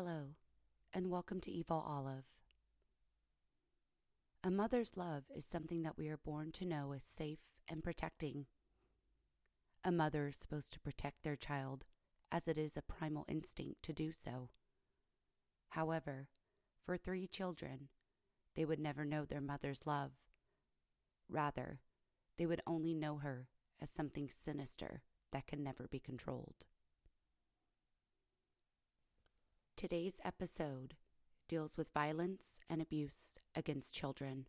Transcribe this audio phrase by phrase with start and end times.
[0.00, 0.36] Hello,
[0.94, 2.22] and welcome to Evil Olive.
[4.44, 8.46] A mother's love is something that we are born to know as safe and protecting.
[9.82, 11.84] A mother is supposed to protect their child,
[12.30, 14.50] as it is a primal instinct to do so.
[15.70, 16.28] However,
[16.86, 17.88] for three children,
[18.54, 20.12] they would never know their mother's love.
[21.28, 21.80] Rather,
[22.36, 23.48] they would only know her
[23.82, 25.02] as something sinister
[25.32, 26.66] that can never be controlled.
[29.78, 30.96] Today's episode
[31.48, 34.46] deals with violence and abuse against children.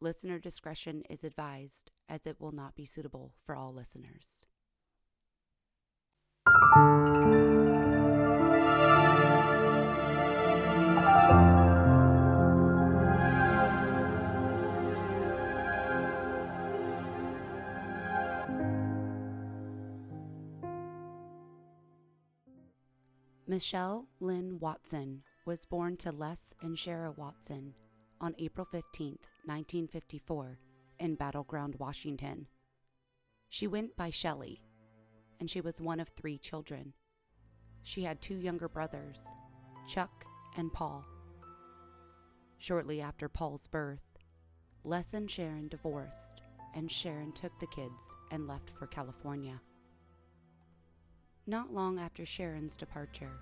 [0.00, 4.46] Listener discretion is advised as it will not be suitable for all listeners.
[23.54, 27.72] Michelle Lynn Watson was born to Les and Sharon Watson
[28.20, 29.10] on April 15,
[29.44, 30.58] 1954,
[30.98, 32.48] in Battleground, Washington.
[33.48, 34.60] She went by Shelley,
[35.38, 36.94] and she was one of three children.
[37.84, 39.22] She had two younger brothers,
[39.86, 41.04] Chuck and Paul.
[42.58, 44.18] Shortly after Paul's birth,
[44.82, 46.40] Les and Sharon divorced,
[46.74, 48.02] and Sharon took the kids
[48.32, 49.60] and left for California.
[51.46, 53.32] Not long after Sharon's departure,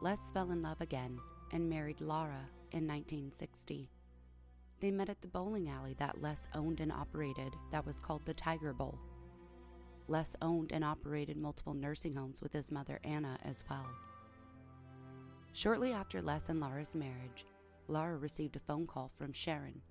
[0.00, 1.18] Les fell in love again
[1.52, 3.90] and married Laura in 1960.
[4.80, 8.32] They met at the bowling alley that Les owned and operated that was called the
[8.32, 8.98] Tiger Bowl.
[10.08, 13.86] Les owned and operated multiple nursing homes with his mother Anna as well.
[15.52, 17.44] Shortly after Les and Laura's marriage,
[17.86, 19.82] Laura received a phone call from Sharon,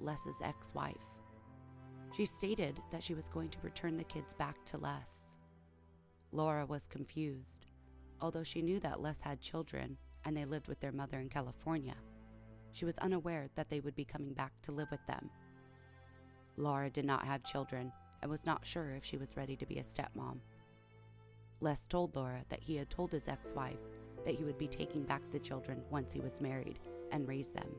[0.00, 0.96] Les's ex wife.
[2.16, 5.35] She stated that she was going to return the kids back to Les.
[6.32, 7.66] Laura was confused,
[8.20, 11.94] although she knew that Les had children and they lived with their mother in California.
[12.72, 15.30] She was unaware that they would be coming back to live with them.
[16.56, 17.92] Laura did not have children
[18.22, 20.40] and was not sure if she was ready to be a stepmom.
[21.60, 23.78] Les told Laura that he had told his ex wife
[24.24, 26.78] that he would be taking back the children once he was married
[27.12, 27.70] and raise them.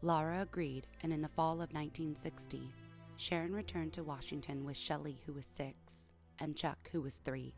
[0.00, 2.72] Laura agreed, and in the fall of 1960,
[3.16, 6.11] Sharon returned to Washington with Shelley, who was six,
[6.42, 7.54] and Chuck, who was three.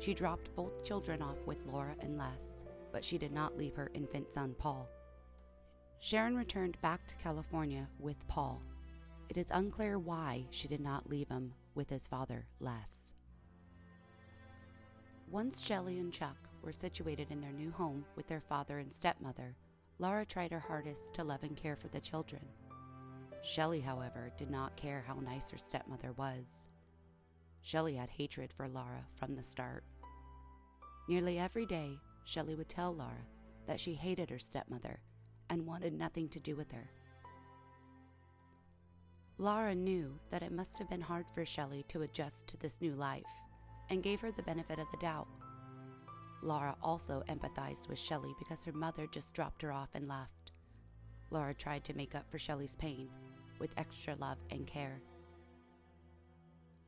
[0.00, 3.90] She dropped both children off with Laura and Les, but she did not leave her
[3.94, 4.88] infant son, Paul.
[6.00, 8.60] Sharon returned back to California with Paul.
[9.28, 13.12] It is unclear why she did not leave him with his father, Les.
[15.30, 19.56] Once Shelley and Chuck were situated in their new home with their father and stepmother,
[19.98, 22.42] Laura tried her hardest to love and care for the children.
[23.42, 26.68] Shelley, however, did not care how nice her stepmother was.
[27.66, 29.82] Shelley had hatred for Laura from the start.
[31.08, 33.26] Nearly every day, Shelley would tell Laura
[33.66, 35.00] that she hated her stepmother
[35.50, 36.88] and wanted nothing to do with her.
[39.36, 42.94] Laura knew that it must have been hard for Shelley to adjust to this new
[42.94, 43.24] life
[43.90, 45.26] and gave her the benefit of the doubt.
[46.44, 50.52] Laura also empathized with Shelley because her mother just dropped her off and left.
[51.32, 53.08] Laura tried to make up for Shelley's pain
[53.58, 55.02] with extra love and care.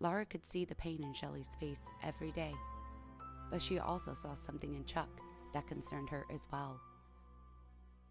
[0.01, 2.55] Laura could see the pain in Shelley's face every day,
[3.51, 5.09] but she also saw something in Chuck
[5.53, 6.81] that concerned her as well.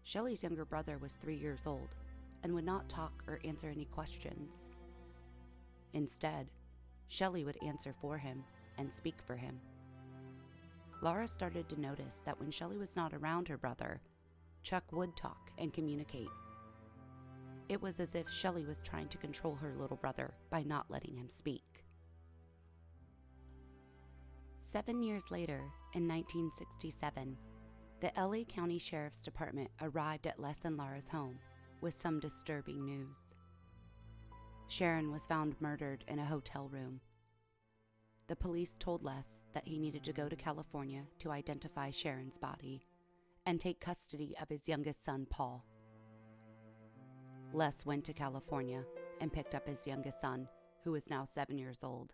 [0.02, 1.96] Shelley's younger brother was three years old
[2.42, 4.70] and would not talk or answer any questions.
[5.94, 6.46] Instead,
[7.08, 8.44] Shelley would answer for him
[8.76, 9.58] and speak for him.
[11.00, 14.00] Laura started to notice that when Shelley was not around her brother,
[14.62, 16.28] Chuck would talk and communicate.
[17.68, 21.16] It was as if Shelley was trying to control her little brother by not letting
[21.16, 21.62] him speak.
[24.70, 25.64] Seven years later,
[25.94, 27.38] in 1967,
[28.00, 31.38] the LA County Sheriff's Department arrived at Les and Laura's home
[31.80, 33.34] with some disturbing news.
[34.66, 37.00] Sharon was found murdered in a hotel room.
[38.26, 39.24] The police told Les
[39.54, 42.82] that he needed to go to California to identify Sharon's body
[43.46, 45.64] and take custody of his youngest son, Paul.
[47.54, 48.84] Les went to California
[49.22, 50.46] and picked up his youngest son,
[50.84, 52.12] who was now seven years old,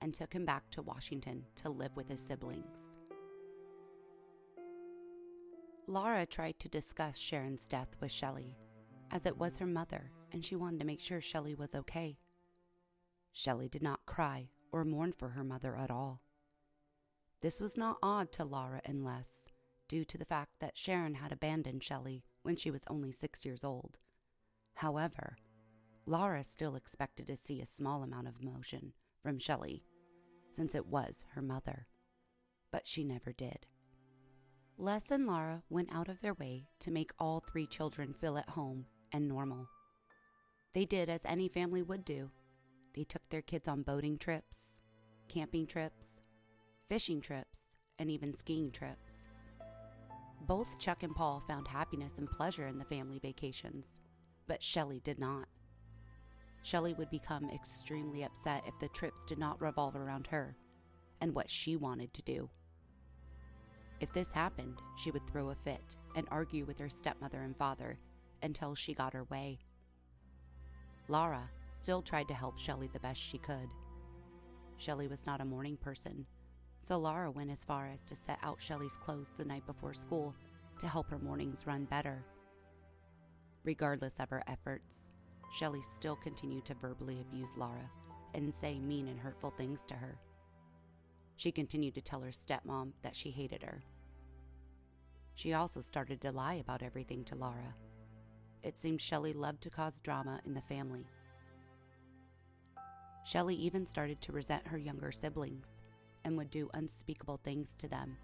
[0.00, 2.98] and took him back to Washington to live with his siblings.
[5.86, 8.56] Laura tried to discuss Sharon's death with Shelley,
[9.10, 12.18] as it was her mother and she wanted to make sure Shelley was okay.
[13.32, 16.20] Shelley did not cry or mourn for her mother at all.
[17.40, 19.50] This was not odd to Laura and Les,
[19.88, 23.62] due to the fact that Sharon had abandoned Shelley when she was only six years
[23.62, 23.98] old.
[24.74, 25.36] However,
[26.06, 28.92] Laura still expected to see a small amount of emotion
[29.26, 29.82] from Shelley,
[30.52, 31.88] since it was her mother.
[32.70, 33.66] But she never did.
[34.78, 38.50] Les and Laura went out of their way to make all three children feel at
[38.50, 39.66] home and normal.
[40.74, 42.30] They did as any family would do.
[42.94, 44.80] They took their kids on boating trips,
[45.26, 46.18] camping trips,
[46.86, 49.26] fishing trips, and even skiing trips.
[50.42, 53.98] Both Chuck and Paul found happiness and pleasure in the family vacations,
[54.46, 55.48] but Shelley did not.
[56.66, 60.56] Shelley would become extremely upset if the trips did not revolve around her
[61.20, 62.50] and what she wanted to do.
[64.00, 68.00] If this happened, she would throw a fit and argue with her stepmother and father
[68.42, 69.60] until she got her way.
[71.06, 73.68] Laura still tried to help Shelley the best she could.
[74.76, 76.26] Shelley was not a morning person,
[76.82, 80.34] so Laura went as far as to set out Shelley's clothes the night before school
[80.80, 82.24] to help her mornings run better.
[83.62, 85.10] Regardless of her efforts,
[85.52, 87.90] Shelley still continued to verbally abuse Laura
[88.34, 90.18] and say mean and hurtful things to her.
[91.36, 93.82] She continued to tell her stepmom that she hated her.
[95.34, 97.74] She also started to lie about everything to Laura.
[98.62, 101.06] It seemed Shelley loved to cause drama in the family.
[103.24, 105.68] Shelley even started to resent her younger siblings
[106.24, 108.16] and would do unspeakable things to them.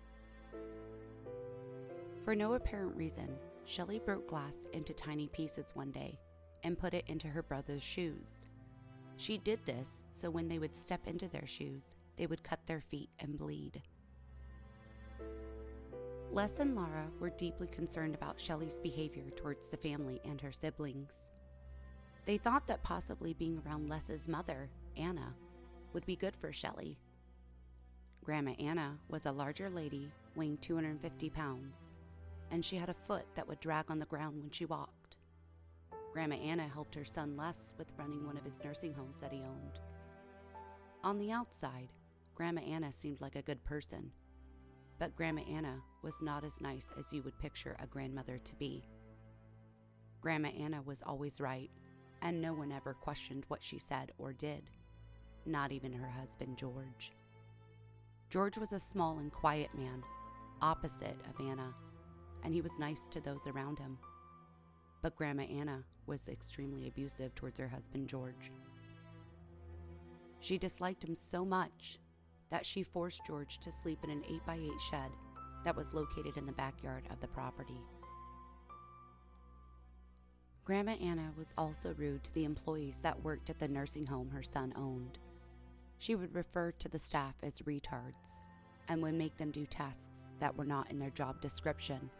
[2.24, 3.28] For no apparent reason,
[3.64, 6.18] Shelley broke glass into tiny pieces one day
[6.62, 8.46] and put it into her brother's shoes.
[9.16, 12.80] She did this so when they would step into their shoes, they would cut their
[12.80, 13.82] feet and bleed.
[16.32, 21.30] Les and Laura were deeply concerned about Shelley's behavior towards the family and her siblings.
[22.24, 25.34] They thought that possibly being around Les's mother, Anna,
[25.92, 26.96] would be good for Shelley.
[28.24, 31.92] Grandma Anna was a larger lady weighing 250 pounds,
[32.50, 35.01] and she had a foot that would drag on the ground when she walked.
[36.12, 39.38] Grandma Anna helped her son Les with running one of his nursing homes that he
[39.38, 39.80] owned.
[41.02, 41.88] On the outside,
[42.34, 44.12] Grandma Anna seemed like a good person,
[44.98, 48.84] but Grandma Anna was not as nice as you would picture a grandmother to be.
[50.20, 51.70] Grandma Anna was always right,
[52.20, 54.70] and no one ever questioned what she said or did,
[55.46, 57.12] not even her husband George.
[58.28, 60.02] George was a small and quiet man,
[60.60, 61.74] opposite of Anna,
[62.44, 63.98] and he was nice to those around him.
[65.02, 68.52] But Grandma Anna was extremely abusive towards her husband George.
[70.40, 71.98] She disliked him so much
[72.50, 75.10] that she forced George to sleep in an 8x8 shed
[75.64, 77.80] that was located in the backyard of the property.
[80.64, 84.44] Grandma Anna was also rude to the employees that worked at the nursing home her
[84.44, 85.18] son owned.
[85.98, 88.36] She would refer to the staff as retards
[88.88, 92.10] and would make them do tasks that were not in their job description.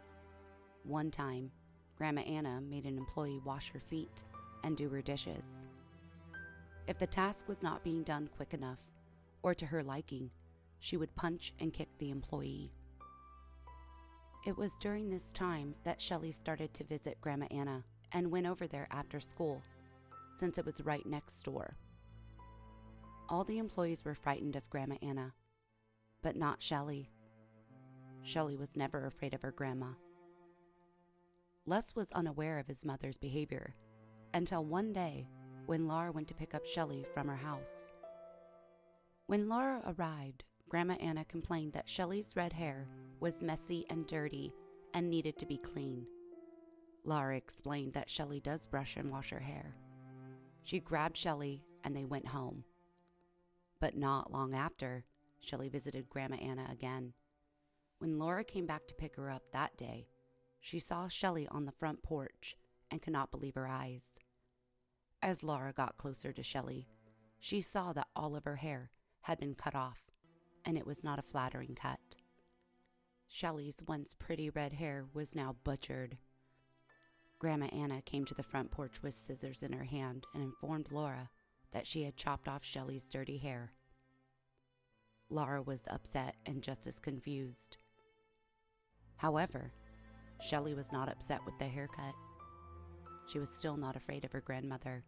[0.83, 1.51] One time,
[1.97, 4.23] Grandma Anna made an employee wash her feet
[4.63, 5.67] and do her dishes.
[6.87, 8.79] If the task was not being done quick enough,
[9.41, 10.31] or to her liking,
[10.79, 12.71] she would punch and kick the employee.
[14.45, 18.67] It was during this time that Shelley started to visit Grandma Anna and went over
[18.67, 19.61] there after school,
[20.37, 21.77] since it was right next door.
[23.29, 25.33] All the employees were frightened of Grandma Anna,
[26.21, 27.09] but not Shelley.
[28.23, 29.93] Shelley was never afraid of her grandma.
[31.65, 33.73] Les was unaware of his mother's behavior
[34.33, 35.25] until one day
[35.65, 37.93] when Laura went to pick up Shelley from her house.
[39.27, 42.89] When Laura arrived, Grandma Anna complained that Shelley's red hair
[43.21, 44.51] was messy and dirty
[44.93, 46.05] and needed to be clean.
[47.05, 49.73] Laura explained that Shelley does brush and wash her hair.
[50.63, 52.65] She grabbed Shelley and they went home.
[53.79, 55.05] But not long after,
[55.39, 57.13] Shelley visited Grandma Anna again.
[57.99, 60.07] When Laura came back to pick her up that day,
[60.63, 62.55] she saw Shelley on the front porch
[62.89, 64.17] and could not believe her eyes.
[65.21, 66.87] As Laura got closer to Shelley,
[67.37, 68.89] she saw that all of her hair
[69.23, 69.99] had been cut off,
[70.63, 71.99] and it was not a flattering cut.
[73.27, 76.17] Shelley's once pretty red hair was now butchered.
[77.39, 81.29] Grandma Anna came to the front porch with scissors in her hand and informed Laura
[81.73, 83.73] that she had chopped off Shelley's dirty hair.
[85.29, 87.75] Laura was upset and just as confused.
[89.17, 89.73] However,
[90.43, 92.13] Shelley was not upset with the haircut.
[93.27, 95.03] She was still not afraid of her grandmother.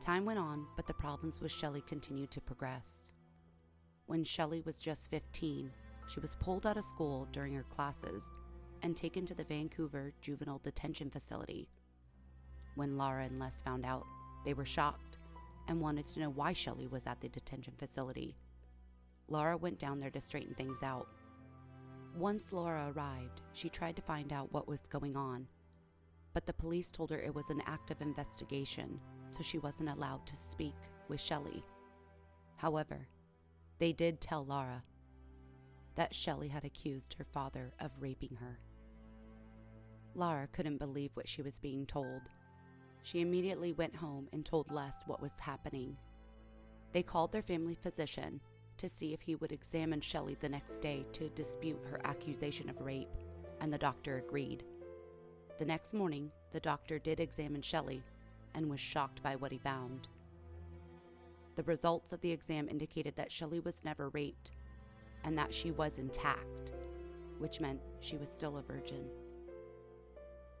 [0.00, 3.12] Time went on, but the problems with Shelley continued to progress.
[4.06, 5.70] When Shelley was just 15,
[6.08, 8.30] she was pulled out of school during her classes
[8.82, 11.68] and taken to the Vancouver Juvenile Detention Facility.
[12.74, 14.04] When Laura and Les found out,
[14.44, 15.16] they were shocked
[15.68, 18.36] and wanted to know why Shelley was at the detention facility.
[19.28, 21.08] Laura went down there to straighten things out.
[22.16, 25.46] Once Laura arrived, she tried to find out what was going on,
[26.32, 30.34] but the police told her it was an active investigation so she wasn't allowed to
[30.34, 30.74] speak
[31.08, 31.62] with Shelley.
[32.56, 33.06] However,
[33.78, 34.82] they did tell Laura
[35.96, 38.60] that Shelley had accused her father of raping her.
[40.14, 42.22] Laura couldn't believe what she was being told.
[43.02, 45.98] She immediately went home and told Les what was happening.
[46.92, 48.40] They called their family physician
[48.78, 52.80] to see if he would examine Shelley the next day to dispute her accusation of
[52.80, 53.08] rape,
[53.60, 54.64] and the doctor agreed.
[55.58, 58.02] The next morning, the doctor did examine Shelley
[58.54, 60.08] and was shocked by what he found.
[61.56, 64.52] The results of the exam indicated that Shelley was never raped
[65.24, 66.72] and that she was intact,
[67.38, 69.06] which meant she was still a virgin.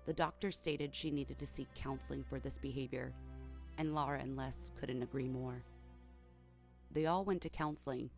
[0.06, 3.12] The doctor stated she needed to seek counseling for this behavior,
[3.76, 5.62] and Laura and Les couldn't agree more.
[6.96, 8.08] They all went to counseling,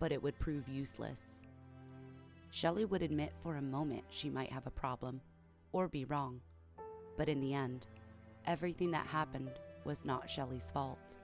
[0.00, 1.22] but it would prove useless.
[2.50, 5.20] Shelley would admit for a moment she might have a problem
[5.70, 6.40] or be wrong,
[7.16, 7.86] but in the end,
[8.44, 9.52] everything that happened
[9.84, 11.14] was not Shelley's fault.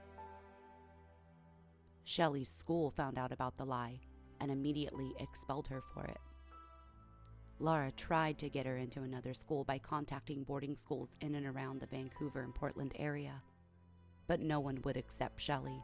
[2.05, 3.99] Shelley's school found out about the lie
[4.39, 6.21] and immediately expelled her for it.
[7.59, 11.81] Laura tried to get her into another school by contacting boarding schools in and around
[11.81, 13.43] the Vancouver and Portland area,
[14.25, 15.83] but no one would accept Shelley.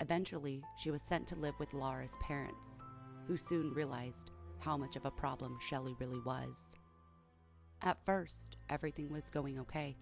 [0.00, 2.82] Eventually, she was sent to live with Laura's parents,
[3.26, 6.74] who soon realized how much of a problem Shelley really was.
[7.82, 9.96] At first, everything was going okay,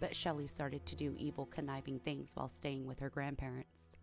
[0.00, 3.96] but Shelley started to do evil, conniving things while staying with her grandparents.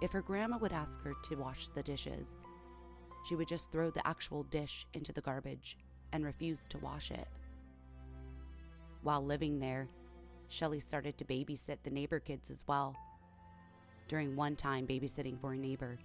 [0.00, 2.44] If her grandma would ask her to wash the dishes,
[3.28, 5.76] she would just throw the actual dish into the garbage
[6.12, 7.28] and refuse to wash it.
[9.02, 9.88] While living there,
[10.48, 12.96] Shelley started to babysit the neighbor kids as well.
[14.08, 15.98] During one time babysitting for a neighbor,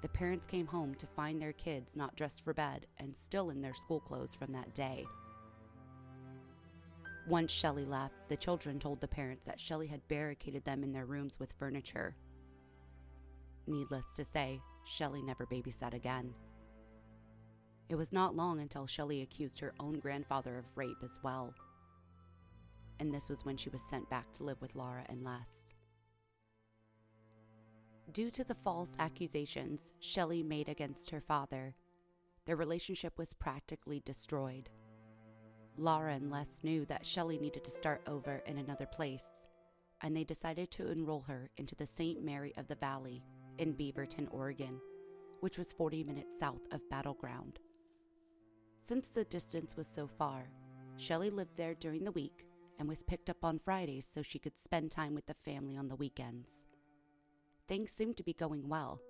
[0.00, 3.60] the parents came home to find their kids not dressed for bed and still in
[3.60, 5.04] their school clothes from that day.
[7.28, 11.04] Once Shelley left, the children told the parents that Shelley had barricaded them in their
[11.04, 12.16] rooms with furniture.
[13.68, 16.34] Needless to say, Shelley never babysat again.
[17.88, 21.54] It was not long until Shelley accused her own grandfather of rape as well.
[23.00, 25.74] And this was when she was sent back to live with Laura and Les.
[28.12, 31.74] Due to the false accusations Shelley made against her father,
[32.44, 34.68] their relationship was practically destroyed.
[35.78, 39.46] Laura and Les knew that Shelley needed to start over in another place,
[40.02, 42.22] and they decided to enroll her into the St.
[42.22, 43.22] Mary of the Valley
[43.58, 44.78] in Beaverton, Oregon,
[45.40, 47.60] which was 40 minutes south of Battleground.
[48.82, 50.50] Since the distance was so far,
[50.96, 52.44] Shelley lived there during the week
[52.78, 55.88] and was picked up on Fridays so she could spend time with the family on
[55.88, 56.64] the weekends.
[57.68, 59.00] Things seemed to be going well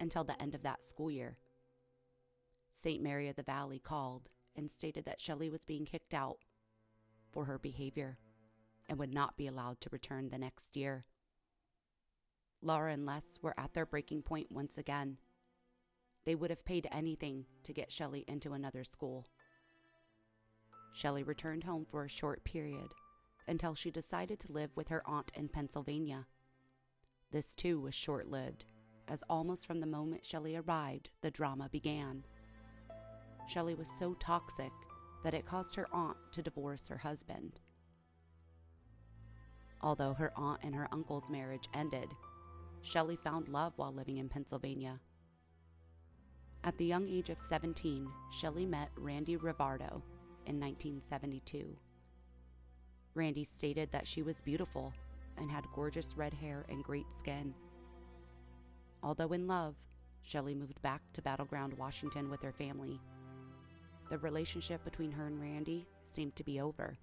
[0.00, 1.38] until the end of that school year.
[2.74, 3.02] St.
[3.02, 6.38] Mary of the Valley called and stated that Shelley was being kicked out
[7.30, 8.18] for her behavior
[8.88, 11.04] and would not be allowed to return the next year.
[12.62, 15.18] Laura and Les were at their breaking point once again.
[16.24, 19.26] They would have paid anything to get Shelley into another school.
[20.92, 22.92] Shelley returned home for a short period
[23.46, 26.26] until she decided to live with her aunt in Pennsylvania.
[27.30, 28.64] This too was short lived,
[29.08, 32.24] as almost from the moment Shelley arrived, the drama began.
[33.48, 34.72] Shelley was so toxic
[35.24, 37.60] that it caused her aunt to divorce her husband.
[39.82, 42.08] Although her aunt and her uncle's marriage ended,
[42.82, 45.00] Shelley found love while living in Pennsylvania.
[46.62, 50.02] At the young age of 17, Shelley met Randy Rivardo
[50.46, 51.76] in 1972.
[53.14, 54.92] Randy stated that she was beautiful
[55.36, 57.54] and had gorgeous red hair and great skin.
[59.02, 59.74] Although in love,
[60.22, 63.00] Shelley moved back to Battleground, Washington with her family
[64.10, 66.98] the relationship between her and Randy seemed to be over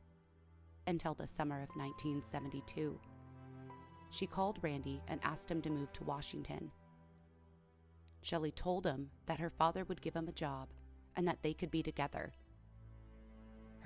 [0.85, 2.99] until the summer of 1972.
[4.11, 6.69] She called Randy and asked him to move to Washington.
[8.21, 10.67] Shelley told him that her father would give him a job
[11.15, 12.33] and that they could be together.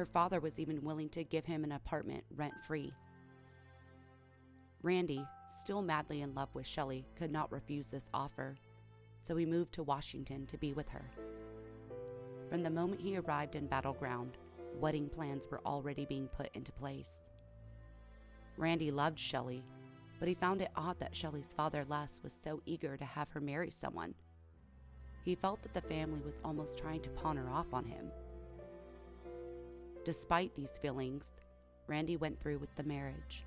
[0.01, 2.91] Her father was even willing to give him an apartment rent free.
[4.81, 5.23] Randy,
[5.59, 8.55] still madly in love with Shelley, could not refuse this offer,
[9.19, 11.05] so he moved to Washington to be with her.
[12.49, 14.39] From the moment he arrived in Battleground,
[14.73, 17.29] wedding plans were already being put into place.
[18.57, 19.63] Randy loved Shelley,
[20.17, 23.39] but he found it odd that Shelley's father Les was so eager to have her
[23.39, 24.15] marry someone.
[25.23, 28.09] He felt that the family was almost trying to pawn her off on him.
[30.03, 31.25] Despite these feelings,
[31.85, 33.43] Randy went through with the marriage.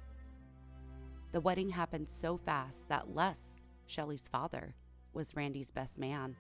[1.32, 3.40] The wedding happened so fast that Les,
[3.86, 4.74] Shelley's father,
[5.14, 6.36] was Randy's best man.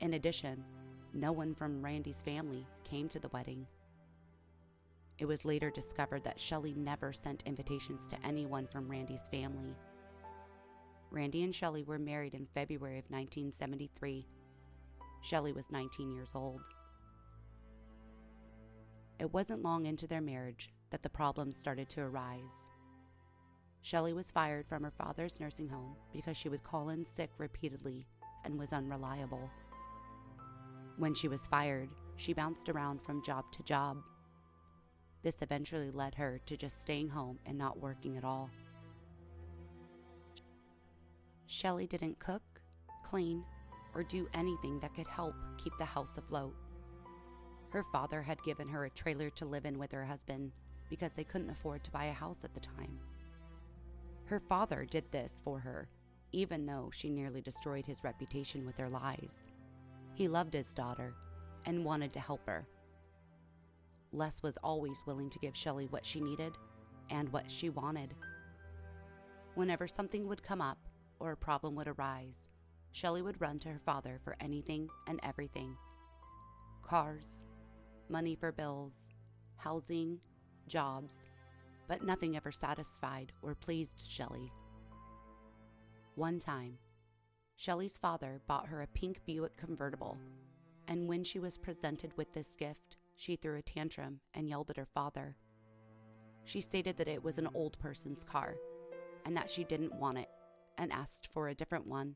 [0.00, 0.64] In addition,
[1.14, 3.66] no one from Randy's family came to the wedding.
[5.18, 9.76] It was later discovered that Shelley never sent invitations to anyone from Randy's family.
[11.12, 14.26] Randy and Shelley were married in February of 1973.
[15.22, 16.62] Shelley was 19 years old.
[19.18, 22.68] It wasn't long into their marriage that the problems started to arise.
[23.82, 28.06] Shelley was fired from her father's nursing home because she would call in sick repeatedly
[28.44, 29.50] and was unreliable.
[30.98, 33.98] When she was fired, she bounced around from job to job.
[35.22, 38.50] This eventually led her to just staying home and not working at all.
[41.46, 42.42] Shelley didn't cook,
[43.04, 43.44] clean,
[43.94, 46.54] or do anything that could help keep the house afloat.
[47.76, 50.52] Her father had given her a trailer to live in with her husband
[50.88, 52.98] because they couldn't afford to buy a house at the time.
[54.24, 55.90] Her father did this for her,
[56.32, 59.50] even though she nearly destroyed his reputation with her lies.
[60.14, 61.12] He loved his daughter
[61.66, 62.66] and wanted to help her.
[64.10, 66.54] Les was always willing to give Shelley what she needed
[67.10, 68.14] and what she wanted.
[69.54, 70.78] Whenever something would come up
[71.20, 72.48] or a problem would arise,
[72.92, 75.76] Shelley would run to her father for anything and everything
[76.86, 77.42] cars,
[78.08, 79.10] money for bills,
[79.56, 80.18] housing,
[80.66, 81.18] jobs,
[81.88, 84.52] but nothing ever satisfied or pleased Shelley.
[86.14, 86.78] One time,
[87.56, 90.18] Shelley's father bought her a pink Buick convertible,
[90.88, 94.76] and when she was presented with this gift, she threw a tantrum and yelled at
[94.76, 95.36] her father.
[96.44, 98.56] She stated that it was an old person's car
[99.24, 100.28] and that she didn't want it
[100.78, 102.14] and asked for a different one.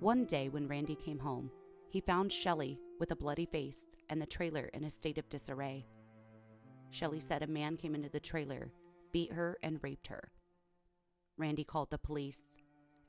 [0.00, 1.50] One day when Randy came home,
[1.92, 5.84] he found Shelley with a bloody face and the trailer in a state of disarray.
[6.88, 8.72] Shelley said a man came into the trailer,
[9.12, 10.32] beat her, and raped her.
[11.36, 12.56] Randy called the police,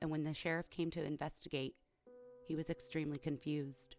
[0.02, 1.76] and when the sheriff came to investigate,
[2.46, 3.96] he was extremely confused.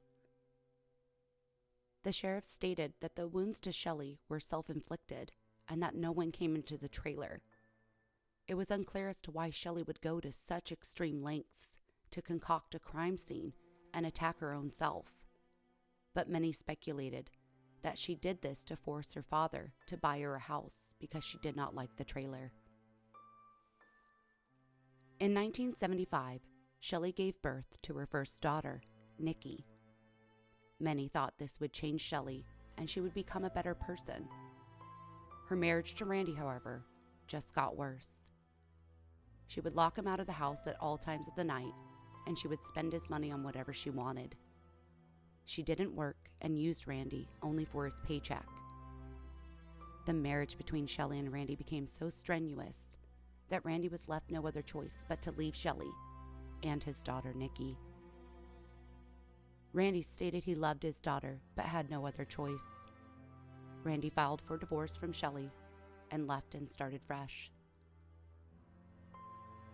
[2.02, 5.32] The sheriff stated that the wounds to Shelley were self inflicted
[5.66, 7.40] and that no one came into the trailer.
[8.46, 11.78] It was unclear as to why Shelley would go to such extreme lengths
[12.10, 13.54] to concoct a crime scene
[13.94, 15.06] and attack her own self.
[16.14, 17.30] But many speculated
[17.82, 21.38] that she did this to force her father to buy her a house because she
[21.42, 22.52] did not like the trailer.
[25.20, 26.40] In 1975,
[26.80, 28.82] Shelley gave birth to her first daughter,
[29.18, 29.64] Nikki.
[30.80, 32.44] Many thought this would change Shelley
[32.76, 34.28] and she would become a better person.
[35.48, 36.84] Her marriage to Randy, however,
[37.26, 38.22] just got worse.
[39.46, 41.72] She would lock him out of the house at all times of the night,
[42.26, 44.34] and she would spend his money on whatever she wanted.
[45.44, 48.46] She didn't work and used Randy only for his paycheck.
[50.06, 52.98] The marriage between Shelley and Randy became so strenuous
[53.48, 55.90] that Randy was left no other choice but to leave Shelley
[56.62, 57.76] and his daughter Nikki.
[59.72, 62.86] Randy stated he loved his daughter but had no other choice.
[63.82, 65.50] Randy filed for divorce from Shelley
[66.10, 67.50] and left and started fresh.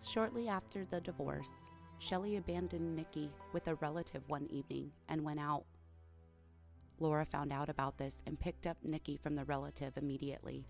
[0.02, 1.52] Shortly after the divorce,
[2.00, 5.64] Shelley abandoned Nikki with a relative one evening and went out.
[6.98, 10.66] Laura found out about this and picked up Nikki from the relative immediately.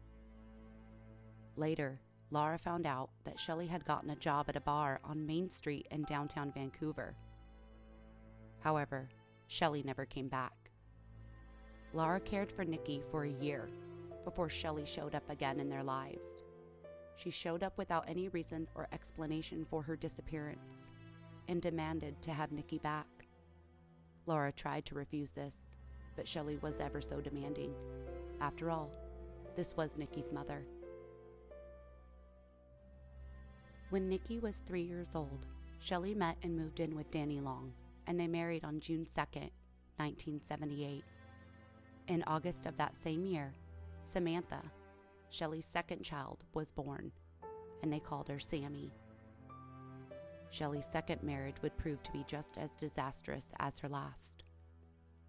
[1.56, 2.00] Later,
[2.32, 5.86] Laura found out that Shelley had gotten a job at a bar on Main Street
[5.92, 7.14] in downtown Vancouver.
[8.58, 9.08] However,
[9.46, 10.72] Shelley never came back.
[11.92, 13.68] Laura cared for Nikki for a year
[14.24, 16.40] before Shelley showed up again in their lives.
[17.14, 20.90] She showed up without any reason or explanation for her disappearance
[21.48, 23.06] and demanded to have Nikki back.
[24.26, 25.56] Laura tried to refuse this,
[26.16, 27.74] but Shelley was ever so demanding.
[28.40, 28.90] After all,
[29.56, 30.64] this was Nikki's mother.
[33.90, 35.46] When Nikki was three years old,
[35.80, 37.72] Shelley met and moved in with Danny Long,
[38.06, 39.20] and they married on June 2,
[39.96, 41.02] 1978.
[42.08, 43.52] In August of that same year,
[44.02, 44.62] Samantha,
[45.30, 47.12] Shelley's second child, was born,
[47.82, 48.92] and they called her Sammy.
[50.50, 54.42] Shelley's second marriage would prove to be just as disastrous as her last.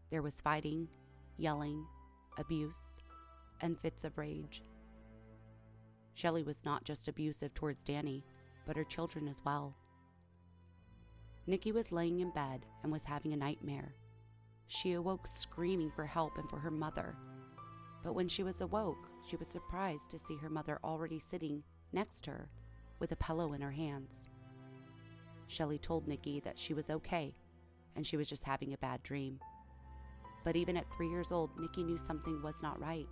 [0.09, 0.87] There was fighting,
[1.37, 1.85] yelling,
[2.37, 3.01] abuse,
[3.61, 4.63] and fits of rage.
[6.15, 8.25] Shelley was not just abusive towards Danny,
[8.65, 9.75] but her children as well.
[11.47, 13.93] Nikki was laying in bed and was having a nightmare.
[14.67, 17.15] She awoke screaming for help and for her mother.
[18.03, 22.23] But when she was awoke, she was surprised to see her mother already sitting next
[22.25, 22.49] to her
[22.99, 24.30] with a pillow in her hands.
[25.51, 27.35] Shelley told Nikki that she was okay
[27.95, 29.39] and she was just having a bad dream.
[30.43, 33.07] But even at three years old, Nikki knew something was not right.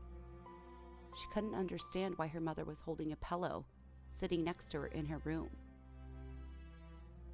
[1.18, 3.66] She couldn't understand why her mother was holding a pillow
[4.12, 5.50] sitting next to her in her room.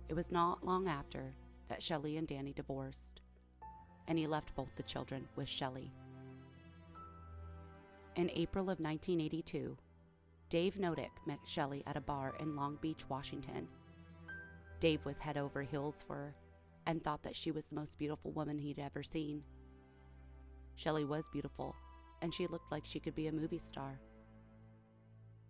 [0.09, 1.33] It was not long after
[1.69, 3.21] that Shelley and Danny divorced,
[4.07, 5.91] and he left both the children with Shelley.
[8.15, 9.77] In April of 1982,
[10.49, 13.67] Dave Knotek met Shelley at a bar in Long Beach, Washington.
[14.79, 16.35] Dave was head over heels for her
[16.85, 19.43] and thought that she was the most beautiful woman he'd ever seen.
[20.75, 21.73] Shelley was beautiful,
[22.21, 23.99] and she looked like she could be a movie star.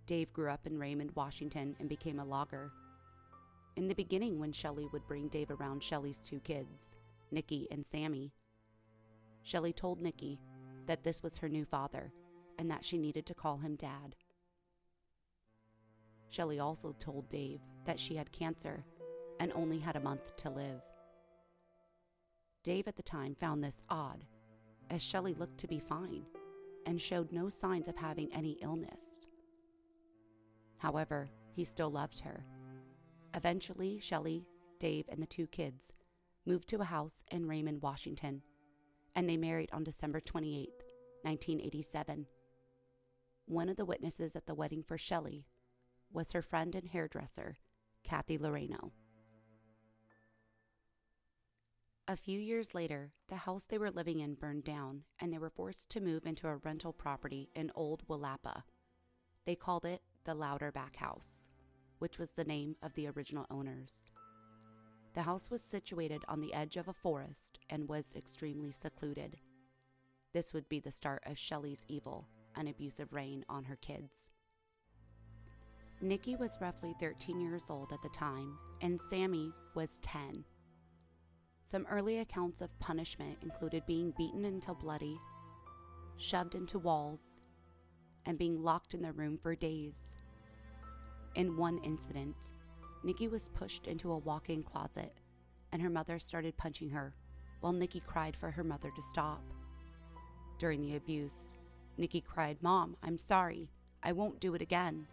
[0.05, 2.71] Dave grew up in Raymond, Washington, and became a logger.
[3.75, 6.95] In the beginning, when Shelley would bring Dave around Shelley's two kids,
[7.31, 8.31] Nikki and Sammy,
[9.41, 10.39] Shelley told Nikki
[10.85, 12.13] that this was her new father
[12.57, 14.15] and that she needed to call him dad.
[16.29, 18.85] Shelley also told Dave that she had cancer
[19.39, 20.81] and only had a month to live.
[22.63, 24.25] Dave at the time found this odd,
[24.89, 26.25] as Shelley looked to be fine
[26.85, 29.25] and showed no signs of having any illness.
[30.77, 32.45] However, he still loved her.
[33.33, 34.45] Eventually, Shelley,
[34.79, 35.93] Dave, and the two kids
[36.45, 38.41] moved to a house in Raymond, Washington,
[39.15, 40.69] and they married on December 28,
[41.23, 42.27] 1987.
[43.45, 45.45] One of the witnesses at the wedding for Shelley
[46.11, 47.57] was her friend and hairdresser,
[48.03, 48.91] Kathy Loreno.
[52.07, 55.49] A few years later, the house they were living in burned down, and they were
[55.49, 58.61] forced to move into a rental property in Old Willapa.
[59.47, 61.47] They called it the Louderback House,
[61.97, 64.03] which was the name of the original owners.
[65.15, 69.37] The house was situated on the edge of a forest and was extremely secluded.
[70.31, 74.29] This would be the start of Shelley's evil and abusive reign on her kids.
[76.01, 80.45] Nikki was roughly 13 years old at the time, and Sammy was 10.
[81.67, 85.19] Some early accounts of punishment included being beaten until bloody,
[86.15, 87.41] shoved into walls,
[88.27, 90.15] and being locked in their room for days.
[91.33, 92.35] In one incident,
[93.03, 95.11] Nikki was pushed into a walk in closet,
[95.71, 97.15] and her mother started punching her
[97.61, 99.41] while Nikki cried for her mother to stop.
[100.59, 101.55] During the abuse,
[101.97, 103.71] Nikki cried, Mom, I'm sorry.
[104.03, 105.07] I won't do it again.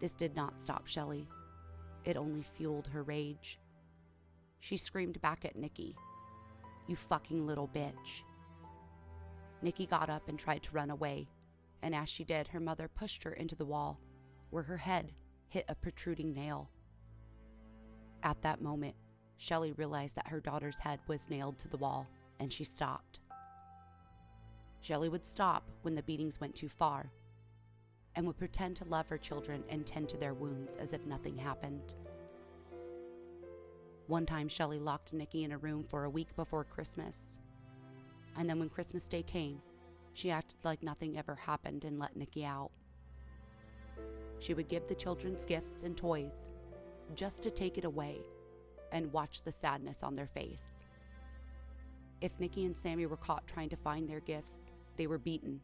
[0.00, 1.28] This did not stop Shelley.
[2.04, 3.60] It only fueled her rage.
[4.60, 5.96] She screamed back at Nikki,
[6.86, 8.22] You fucking little bitch.
[9.62, 11.28] Nikki got up and tried to run away,
[11.82, 14.00] and as she did, her mother pushed her into the wall,
[14.50, 15.12] where her head
[15.48, 16.70] hit a protruding nail.
[18.22, 18.94] At that moment,
[19.38, 22.08] Shelley realized that her daughter's head was nailed to the wall,
[22.40, 23.20] and she stopped.
[24.80, 27.10] Shelley would stop when the beatings went too far
[28.14, 31.36] and would pretend to love her children and tend to their wounds as if nothing
[31.36, 31.94] happened.
[34.08, 37.40] One time, Shelley locked Nikki in a room for a week before Christmas.
[38.36, 39.60] And then when Christmas Day came,
[40.12, 42.70] she acted like nothing ever happened and let Nikki out.
[44.38, 46.48] She would give the children's gifts and toys
[47.16, 48.18] just to take it away
[48.92, 50.84] and watch the sadness on their face.
[52.20, 55.60] If Nikki and Sammy were caught trying to find their gifts, they were beaten.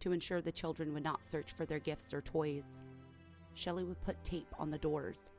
[0.00, 2.80] To ensure the children would not search for their gifts or toys,
[3.54, 5.30] Shelley would put tape on the doors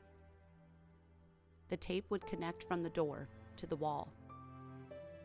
[1.70, 3.28] the tape would connect from the door
[3.58, 4.12] to the wall.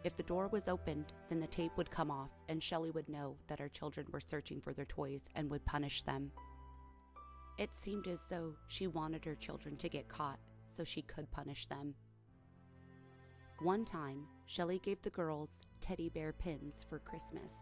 [0.04, 3.36] If the door was opened, then the tape would come off, and Shelley would know
[3.46, 6.30] that her children were searching for their toys and would punish them.
[7.56, 11.66] It seemed as though she wanted her children to get caught so she could punish
[11.66, 11.94] them.
[13.62, 17.54] One time, Shelley gave the girls teddy bear pins for Christmas.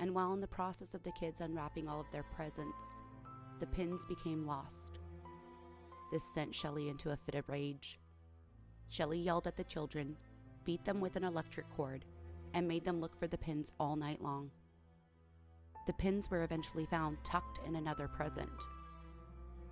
[0.00, 2.82] And while in the process of the kids unwrapping all of their presents,
[3.60, 4.98] the pins became lost.
[6.14, 7.98] This sent Shelley into a fit of rage.
[8.88, 10.16] Shelley yelled at the children,
[10.64, 12.04] beat them with an electric cord,
[12.52, 14.52] and made them look for the pins all night long.
[15.88, 18.48] The pins were eventually found tucked in another present.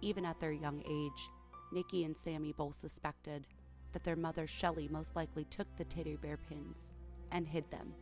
[0.00, 1.30] Even at their young age,
[1.70, 3.46] Nikki and Sammy both suspected
[3.92, 6.90] that their mother Shelley most likely took the teddy bear pins
[7.30, 7.94] and hid them,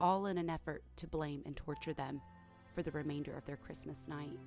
[0.00, 2.22] all in an effort to blame and torture them
[2.74, 4.38] for the remainder of their Christmas night.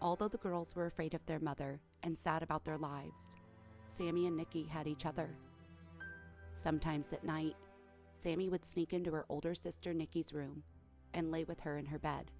[0.00, 3.32] Although the girls were afraid of their mother and sad about their lives,
[3.84, 5.30] Sammy and Nikki had each other.
[6.52, 7.56] Sometimes at night,
[8.12, 10.62] Sammy would sneak into her older sister Nikki's room
[11.14, 12.30] and lay with her in her bed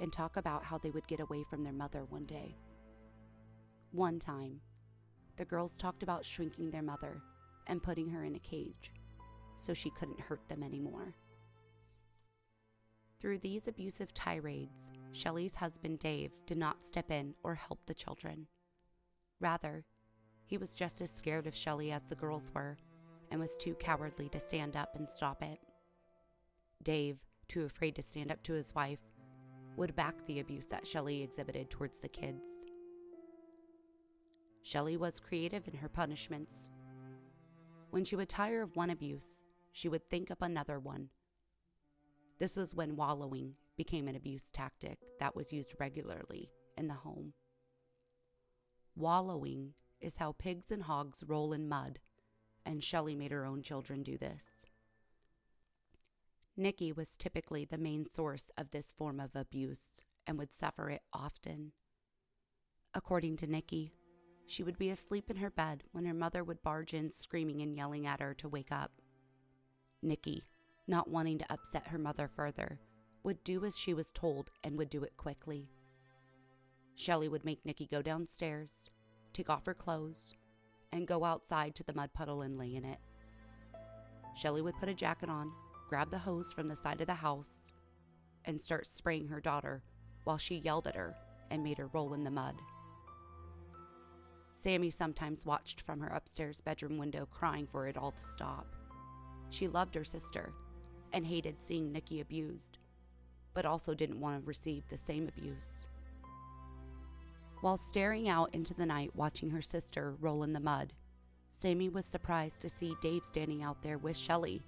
[0.00, 2.56] and talk about how they would get away from their mother one day.
[3.92, 4.60] One time,
[5.36, 7.22] the girls talked about shrinking their mother
[7.66, 8.92] and putting her in a cage
[9.60, 11.14] so she couldn't hurt them anymore.
[13.20, 18.46] Through these abusive tirades, Shelley's husband Dave did not step in or help the children.
[19.40, 19.84] Rather,
[20.46, 22.76] he was just as scared of Shelley as the girls were
[23.30, 25.58] and was too cowardly to stand up and stop it.
[26.82, 27.18] Dave,
[27.48, 29.00] too afraid to stand up to his wife,
[29.76, 32.66] would back the abuse that Shelley exhibited towards the kids.
[34.62, 36.68] Shelley was creative in her punishments.
[37.90, 41.08] When she would tire of one abuse, she would think up another one.
[42.38, 47.32] This was when wallowing became an abuse tactic that was used regularly in the home.
[48.96, 51.98] Wallowing is how pigs and hogs roll in mud,
[52.64, 54.66] and Shelley made her own children do this.
[56.56, 61.02] Nikki was typically the main source of this form of abuse and would suffer it
[61.12, 61.72] often.
[62.94, 63.92] According to Nikki,
[64.46, 67.74] she would be asleep in her bed when her mother would barge in screaming and
[67.74, 68.90] yelling at her to wake up.
[70.02, 70.42] Nikki,
[70.86, 72.80] not wanting to upset her mother further,
[73.22, 75.68] would do as she was told and would do it quickly.
[76.94, 78.90] Shelley would make Nikki go downstairs,
[79.32, 80.34] take off her clothes,
[80.92, 82.98] and go outside to the mud puddle and lay in it.
[84.36, 85.52] Shelley would put a jacket on
[85.88, 87.72] grab the hose from the side of the house
[88.44, 89.82] and start spraying her daughter
[90.22, 91.16] while she yelled at her
[91.50, 92.54] and made her roll in the mud.
[94.52, 98.76] Sammy sometimes watched from her upstairs bedroom window, crying for it all to stop.
[99.48, 100.52] She loved her sister
[101.12, 102.78] and hated seeing Nikki abused,
[103.54, 105.86] but also didn't want to receive the same abuse.
[107.60, 110.92] While staring out into the night watching her sister roll in the mud,
[111.50, 114.62] Sammy was surprised to see Dave standing out there with Shelley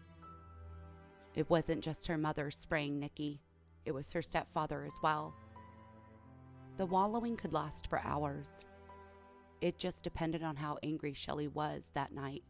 [1.34, 3.40] it wasn't just her mother spraying Nikki,
[3.86, 5.34] it was her stepfather as well.
[6.76, 8.64] The wallowing could last for hours.
[9.60, 12.42] It just depended on how angry Shelley was that night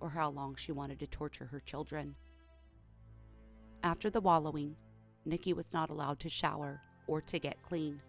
[0.00, 2.14] or how long she wanted to torture her children.
[3.82, 4.76] After the wallowing,
[5.28, 8.00] Nikki was not allowed to shower or to get clean.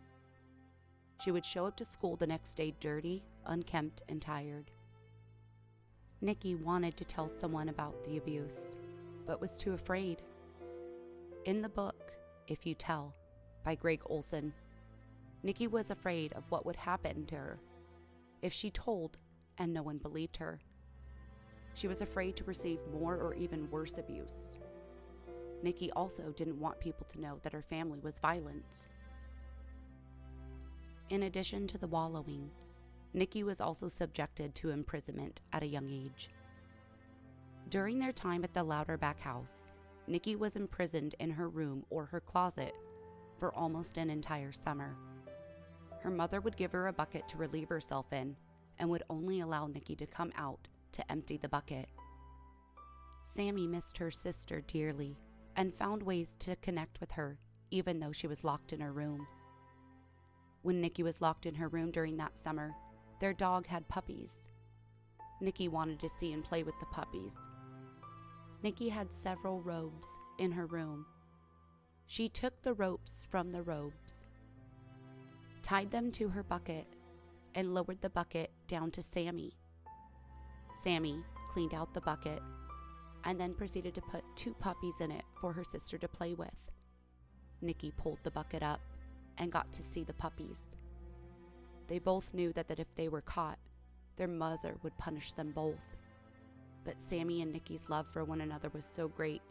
[1.22, 4.72] She would show up to school the next day dirty, unkempt, and tired.
[6.22, 8.78] Nikki wanted to tell someone about the abuse
[9.30, 10.24] but was too afraid.
[11.46, 12.14] In the book,
[12.48, 13.14] If You Tell,
[13.64, 14.52] by Gregg Olsen,
[15.44, 17.60] Nikki was afraid of what would happen to her
[18.42, 19.20] if she told
[19.60, 20.60] and no one believed her.
[21.76, 24.58] She was afraid to receive more or even worse abuse.
[25.62, 28.88] Nikki also didn't want people to know that her family was violent.
[31.10, 32.50] In addition to the wallowing,
[33.14, 36.30] Nikki was also subjected to imprisonment at a young age.
[37.70, 39.72] During their time at the Louderback house,
[40.08, 42.74] Nikki was imprisoned in her room or her closet
[43.38, 44.96] for almost an entire summer.
[46.02, 48.36] Her mother would give her a bucket to relieve herself in
[48.80, 51.90] and would only allow Nikki to come out to empty the bucket.
[53.26, 55.18] Sammy missed her sister dearly
[55.60, 57.38] and found ways to connect with her
[57.70, 59.28] even though she was locked in her room.
[60.64, 62.74] When Nikki was locked in her room during that summer,
[63.20, 64.50] their dog had puppies.
[65.40, 67.36] Nikki wanted to see and play with the puppies,
[68.62, 71.06] Nikki had several robes in her room.
[72.08, 74.26] She took the ropes from the robes,
[75.62, 76.86] tied them to her bucket,
[77.56, 79.54] and lowered the bucket down to Sammy.
[80.74, 82.42] Sammy cleaned out the bucket
[83.30, 86.50] and then proceeded to put two puppies in it for her sister to play with.
[87.62, 88.82] Nikki pulled the bucket up
[89.38, 90.66] and got to see the puppies.
[91.88, 93.60] They both knew that, that if they were caught,
[94.18, 95.78] their mother would punish them both
[96.90, 99.42] but Sammy and Nikki's love for one another was so great,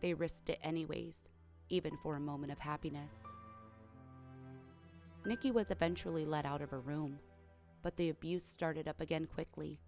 [0.00, 1.28] they risked it anyways,
[1.68, 3.20] even for a moment of happiness.
[5.24, 7.18] Nikki was eventually let out of her room,
[7.82, 9.80] but the abuse started up again quickly.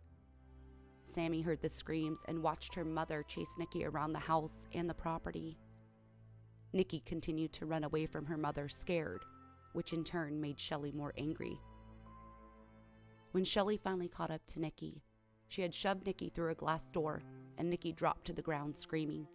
[1.06, 4.94] Sammy heard the screams and watched her mother chase Nikki around the house and the
[4.94, 5.56] property.
[6.72, 9.24] Nikki continued to run away from her mother scared,
[9.72, 11.58] which in turn made Shelley more angry.
[13.32, 15.02] When Shelley finally caught up to Nikki,
[15.48, 17.22] she had shoved Nikki through a glass door,
[17.56, 19.26] and Nikki dropped to the ground screaming.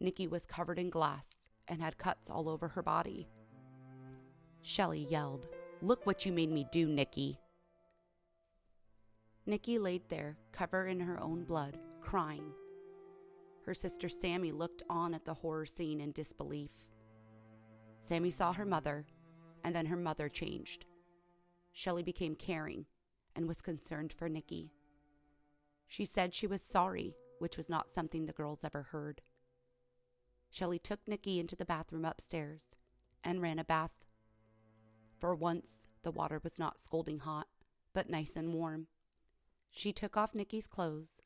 [0.00, 1.28] Nikki was covered in glass
[1.68, 3.28] and had cuts all over her body.
[4.62, 5.46] Shelley yelled,
[5.80, 7.38] Look what you made me do, Nikki.
[9.44, 12.52] Nikki laid there, covered in her own blood, crying.
[13.64, 16.70] Her sister Sammy looked on at the horror scene in disbelief.
[18.00, 19.06] Sammy saw her mother,
[19.64, 20.84] and then her mother changed.
[21.72, 22.86] Shelley became caring
[23.34, 24.72] and was concerned for Nikki.
[25.88, 29.22] She said she was sorry, which was not something the girls ever heard.
[30.50, 32.76] Shelley took Nikki into the bathroom upstairs
[33.24, 34.04] and ran a bath.
[35.18, 37.48] For once, the water was not scalding hot,
[37.94, 38.86] but nice and warm.
[39.74, 41.22] She took off Nikki's clothes,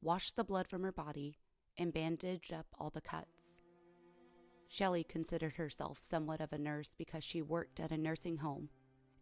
[0.00, 1.38] washed the blood from her body,
[1.76, 3.60] and bandaged up all the cuts.
[4.68, 8.70] Shelley considered herself somewhat of a nurse because she worked at a nursing home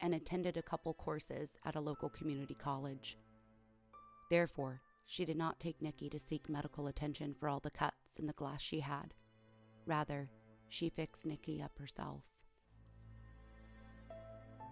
[0.01, 3.19] and attended a couple courses at a local community college.
[4.31, 8.29] Therefore, she did not take Nikki to seek medical attention for all the cuts and
[8.29, 9.13] the glass she had.
[9.87, 10.31] Rather,
[10.69, 12.25] she fixed Nikki up herself.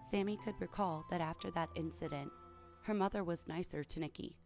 [0.09, 2.31] Sammy could recall that after that incident,
[2.83, 4.37] her mother was nicer to Nikki.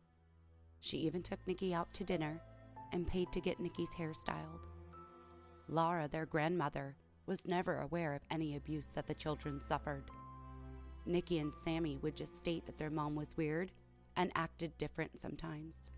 [0.81, 2.41] She even took Nikki out to dinner
[2.91, 4.67] and paid to get Nikki's hair styled.
[5.67, 6.95] Laura, their grandmother,
[7.25, 10.11] was never aware of any abuse that the children suffered.
[11.05, 13.71] Nikki and Sammy would just state that their mom was weird
[14.15, 15.91] and acted different sometimes.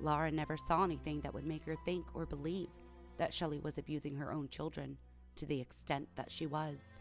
[0.00, 2.68] Laura never saw anything that would make her think or believe
[3.18, 4.96] that Shelley was abusing her own children
[5.36, 7.00] to the extent that she was.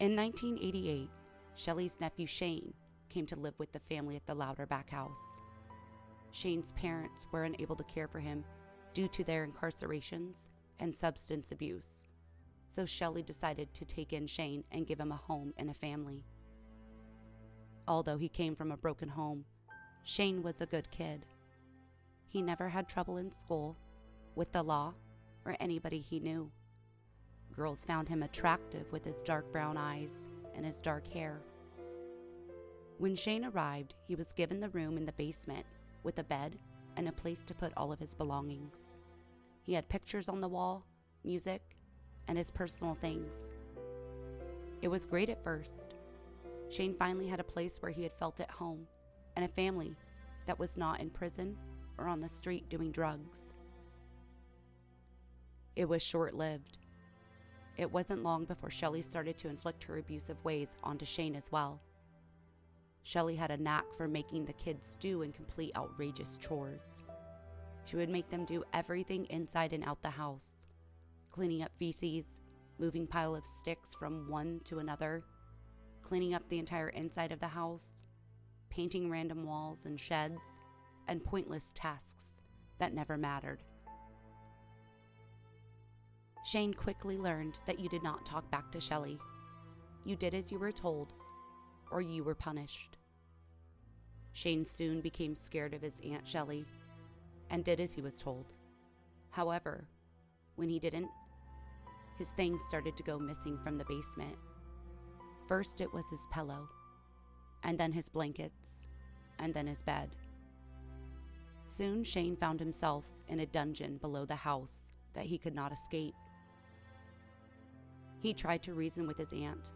[0.00, 1.08] In 1988,
[1.54, 2.74] Shelley's nephew Shane
[3.08, 5.40] came to live with the family at the Louderback house.
[6.32, 8.44] Shane's parents were unable to care for him
[8.94, 10.48] due to their incarcerations
[10.80, 12.06] and substance abuse,
[12.68, 16.24] so Shelley decided to take in Shane and give him a home and a family.
[17.86, 19.44] Although he came from a broken home,
[20.04, 21.26] Shane was a good kid.
[22.28, 23.76] He never had trouble in school,
[24.34, 24.94] with the law,
[25.44, 26.50] or anybody he knew.
[27.54, 31.40] Girls found him attractive with his dark brown eyes and his dark hair.
[32.98, 35.66] When Shane arrived, he was given the room in the basement
[36.02, 36.58] with a bed
[36.96, 38.76] and a place to put all of his belongings.
[39.62, 40.84] He had pictures on the wall,
[41.24, 41.62] music,
[42.28, 43.48] and his personal things.
[44.82, 45.94] It was great at first.
[46.68, 48.86] Shane finally had a place where he had felt at home
[49.36, 49.96] and a family
[50.46, 51.56] that was not in prison
[51.98, 53.52] or on the street doing drugs.
[55.76, 56.78] It was short lived.
[57.76, 61.80] It wasn't long before Shelley started to inflict her abusive ways onto Shane as well.
[63.02, 66.84] Shelley had a knack for making the kids do and complete outrageous chores.
[67.84, 70.54] She would make them do everything inside and out the house
[71.32, 72.40] cleaning up feces,
[72.78, 75.24] moving pile of sticks from one to another,
[76.02, 78.04] cleaning up the entire inside of the house,
[78.68, 80.58] painting random walls and sheds,
[81.08, 82.42] and pointless tasks
[82.78, 83.62] that never mattered.
[86.44, 89.18] Shane quickly learned that you did not talk back to Shelley.
[90.04, 91.14] You did as you were told,
[91.90, 92.96] or you were punished.
[94.32, 96.64] Shane soon became scared of his Aunt Shelley
[97.50, 98.46] and did as he was told.
[99.30, 99.86] However,
[100.56, 101.08] when he didn't,
[102.18, 104.36] his things started to go missing from the basement.
[105.46, 106.68] First, it was his pillow,
[107.62, 108.88] and then his blankets,
[109.38, 110.10] and then his bed.
[111.64, 116.14] Soon, Shane found himself in a dungeon below the house that he could not escape.
[118.22, 119.72] He tried to reason with his aunt,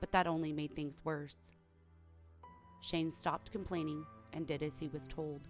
[0.00, 1.38] but that only made things worse.
[2.80, 5.48] Shane stopped complaining and did as he was told.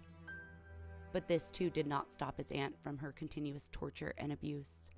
[1.11, 4.89] But this too did not stop his aunt from her continuous torture and abuse.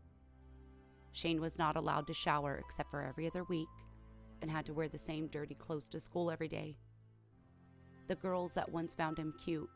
[1.14, 3.70] Shane was not allowed to shower except for every other week
[4.42, 6.76] and had to wear the same dirty clothes to school every day.
[8.08, 9.70] The girls that once found him cute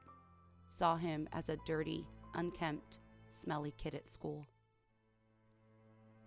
[0.68, 3.00] saw him as a dirty, unkempt,
[3.30, 4.46] smelly kid at school.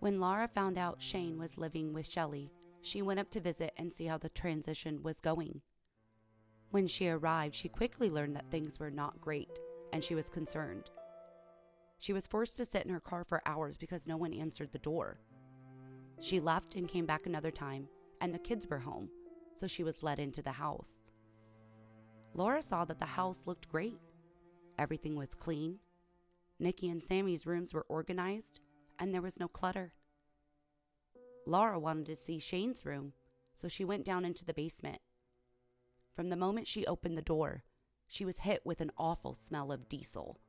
[0.03, 3.93] When Laura found out Shane was living with Shelley, she went up to visit and
[3.93, 5.61] see how the transition was going.
[6.71, 9.61] When she arrived, she quickly learned that things were not great,
[9.93, 10.89] and she was concerned.
[11.99, 14.77] She was forced to sit in her car for hours because no one answered the
[14.77, 15.21] door.
[16.19, 17.87] She left and came back another time,
[18.19, 19.09] and the kids were home,
[19.55, 21.13] so she was let into the house.
[22.33, 24.01] Laura saw that the house looked great.
[24.77, 25.79] Everything was clean.
[26.59, 28.59] Nikki and Sammy's rooms were organized,
[29.03, 29.91] and there was no clutter.
[31.45, 33.11] Laura wanted to see Shane's room,
[33.53, 34.99] so she went down into the basement.
[36.15, 37.65] From the moment she opened the door,
[38.07, 40.39] she was hit with an awful smell of diesel.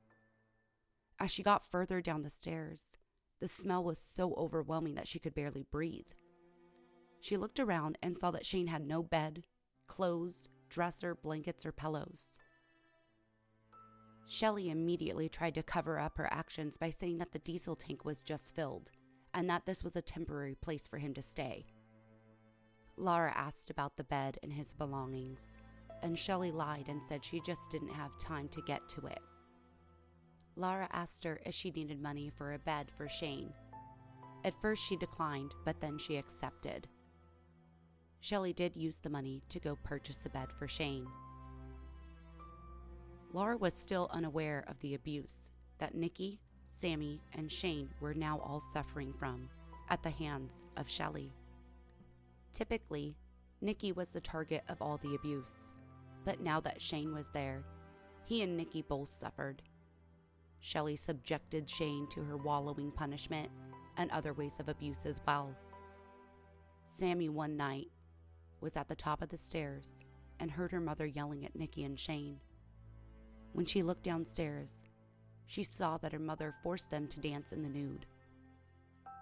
[1.19, 2.97] As she got further down the stairs,
[3.40, 6.12] the smell was so overwhelming that she could barely breathe.
[7.21, 9.43] She looked around and saw that Shane had no bed,
[9.88, 12.38] clothes, dresser, blankets, or pillows.
[14.27, 18.23] Shelley immediately tried to cover up her actions by saying that the diesel tank was
[18.23, 18.91] just filled
[19.35, 21.67] and that this was a temporary place for him to stay.
[22.97, 25.51] Laura asked about the bed and his belongings,
[26.03, 29.19] and Shelley lied and said she just didn't have time to get to it.
[30.57, 33.53] Laura asked her if she needed money for a bed for Shane.
[34.45, 36.87] At first, she declined, but then she accepted.
[38.21, 41.07] Shelley did use the money to go purchase a bed for Shane.
[43.35, 45.35] Laura was still unaware of the abuse
[45.78, 49.49] that Nikki, Sammy, and Shane were now all suffering from
[49.91, 51.32] at the hands of Shelley.
[52.53, 53.16] Typically,
[53.61, 55.74] Nikki was the target of all the abuse,
[56.24, 57.64] but now that Shane was there,
[58.24, 59.62] he and Nikki both suffered.
[60.61, 63.51] Shelley subjected Shane to her wallowing punishment
[63.97, 65.53] and other ways of abuse as well.
[66.85, 67.89] Sammy one night
[68.61, 70.05] was at the top of the stairs
[70.39, 72.39] and heard her mother yelling at Nikki and Shane.
[73.55, 74.72] When she looked downstairs,
[75.46, 78.05] she saw that her mother forced them to dance in the nude.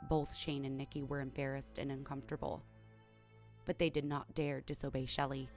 [0.08, 2.64] Both Shane and Nikki were embarrassed and uncomfortable,
[3.66, 5.50] but they did not dare disobey Shelley.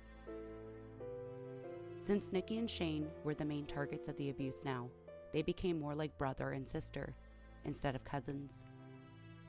[1.99, 4.89] Since Nikki and Shane were the main targets of the abuse now,
[5.31, 7.15] they became more like brother and sister
[7.63, 8.65] instead of cousins.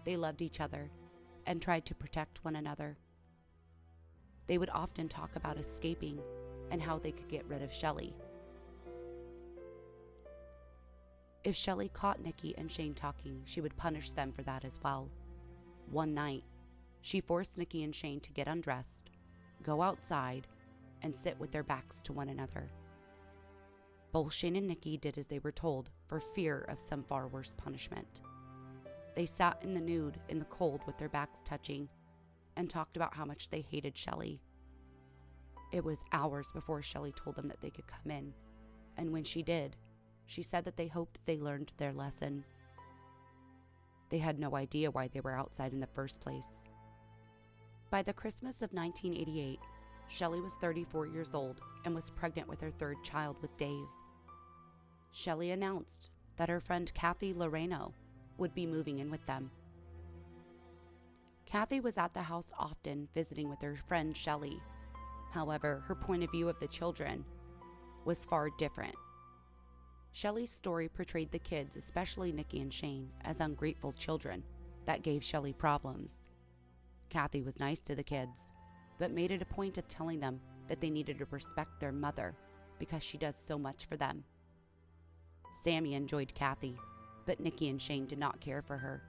[0.05, 0.89] they loved each other
[1.47, 2.97] and tried to protect one another.
[4.47, 6.21] They would often talk about escaping
[6.71, 8.15] and how they could get rid of Shelley.
[11.47, 15.09] If Shelley caught Nikki and Shane talking, she would punish them for that as well.
[15.89, 16.43] One night,
[17.03, 19.11] she forced Nikki and Shane to get undressed,
[19.63, 20.49] go outside,
[21.03, 22.69] and sit with their backs to one another.
[24.11, 27.55] Both Shane and Nikki did as they were told for fear of some far worse
[27.57, 28.23] punishment.
[29.15, 31.89] They sat in the nude in the cold with their backs touching
[32.57, 34.41] and talked about how much they hated Shelley.
[35.71, 38.35] It was hours before Shelley told them that they could come in,
[38.97, 39.77] and when she did,
[40.27, 42.45] she said that they hoped they learned their lesson.
[44.11, 46.51] They had no idea why they were outside in the first place.
[47.91, 49.61] By the Christmas of 1988,
[50.09, 53.87] Shelley was 34 years old and was pregnant with her third child with Dave.
[55.13, 57.93] Shelley announced that her friend Kathy Loreno
[58.39, 59.51] would be moving in with them.
[61.47, 64.61] Kathy was at the house often visiting with her friend Shelley.
[65.31, 67.25] However, her point of view of the children
[68.05, 68.95] was far different.
[70.17, 74.43] Shelley's story portrayed the kids, especially Nikki and Shane, as ungrateful children
[74.87, 76.29] that gave Shelley problems.
[77.11, 78.51] Kathy was nice to the kids,
[78.99, 82.35] but made it a point of telling them that they needed to respect their mother
[82.79, 84.25] because she does so much for them.
[85.51, 86.79] Sammy enjoyed Kathy,
[87.27, 89.03] but Nikki and Shane did not care for her.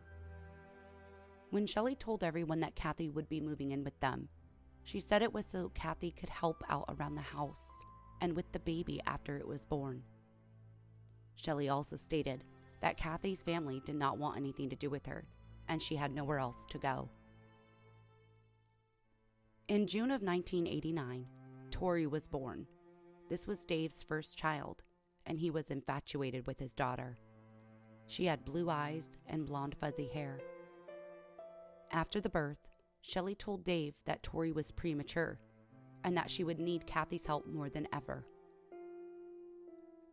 [1.52, 4.28] When Shelley told everyone that Kathy would be moving in with them,
[4.84, 7.72] she said it was so Kathy could help out around the house
[8.20, 10.04] and with the baby after it was born.
[11.38, 12.44] Shelley also stated
[12.82, 15.26] that Kathy's family did not want anything to do with her,
[15.70, 17.10] and she had nowhere else to go.
[19.68, 21.26] In June of 1989,
[21.72, 22.68] Tori was born.
[23.30, 24.84] This was Dave's first child,
[25.26, 27.18] and he was infatuated with his daughter.
[28.08, 30.40] She had blue eyes and blonde fuzzy hair.
[31.92, 32.68] After the birth,
[33.02, 35.40] Shelley told Dave that Tori was premature
[36.04, 38.26] and that she would need Kathy's help more than ever.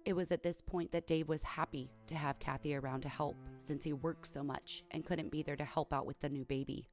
[0.04, 3.36] It was at this point that Dave was happy to have Kathy around to help
[3.56, 6.44] since he worked so much and couldn't be there to help out with the new
[6.44, 6.90] baby.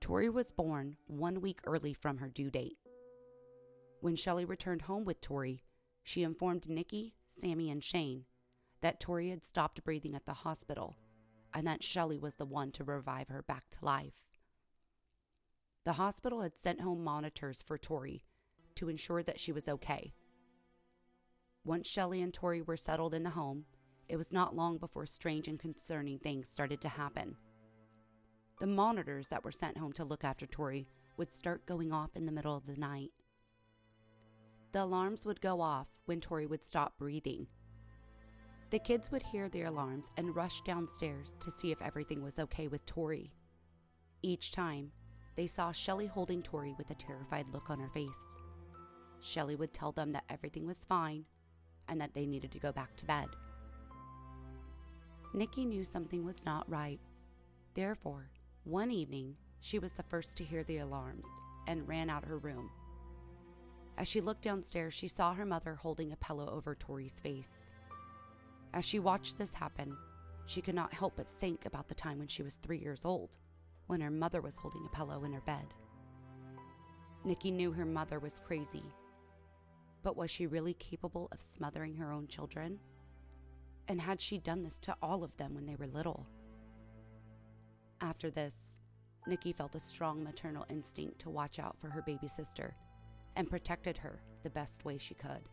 [0.00, 2.78] Tori was born one week early from her due date.
[4.00, 5.62] When Shelley returned home with Tori,
[6.02, 8.24] she informed Nikki, Sammy, and Shane
[8.80, 10.96] that Tori had stopped breathing at the hospital
[11.54, 14.24] and that Shelley was the one to revive her back to life.
[15.84, 18.24] The hospital had sent home monitors for Tori
[18.74, 20.12] to ensure that she was okay
[21.66, 23.64] once Shelley and Tori were settled in the home,
[24.08, 27.34] it was not long before strange and concerning things started to happen.
[28.60, 30.86] The monitors that were sent home to look after Tori
[31.16, 33.10] would start going off in the middle of the night.
[34.72, 37.48] The alarms would go off when Tori would stop breathing.
[38.70, 42.68] The kids would hear the alarms and rush downstairs to see if everything was okay
[42.68, 43.32] with Tori.
[44.22, 44.92] Each time,
[45.34, 48.22] they saw Shelley holding Tori with a terrified look on her face.
[49.20, 51.24] Shelley would tell them that everything was fine
[51.88, 53.28] and that they needed to go back to bed.
[55.34, 57.00] Nikki knew something was not right.
[57.74, 58.30] Therefore,
[58.64, 61.26] one evening, she was the first to hear the alarms
[61.66, 62.70] and ran out her room.
[63.98, 67.50] As she looked downstairs, she saw her mother holding a pillow over Tori's face.
[68.72, 69.96] As she watched this happen,
[70.46, 73.38] she could not help but think about the time when she was three years old,
[73.86, 75.66] when her mother was holding a pillow in her bed.
[77.24, 78.84] Nikki knew her mother was crazy
[80.06, 82.78] but was she really capable of smothering her own children?
[83.88, 86.28] And had she done this to all of them when they were little?
[88.00, 88.78] After this,
[89.26, 92.76] Nikki felt a strong maternal instinct to watch out for her baby sister
[93.34, 95.48] and protected her the best way she could.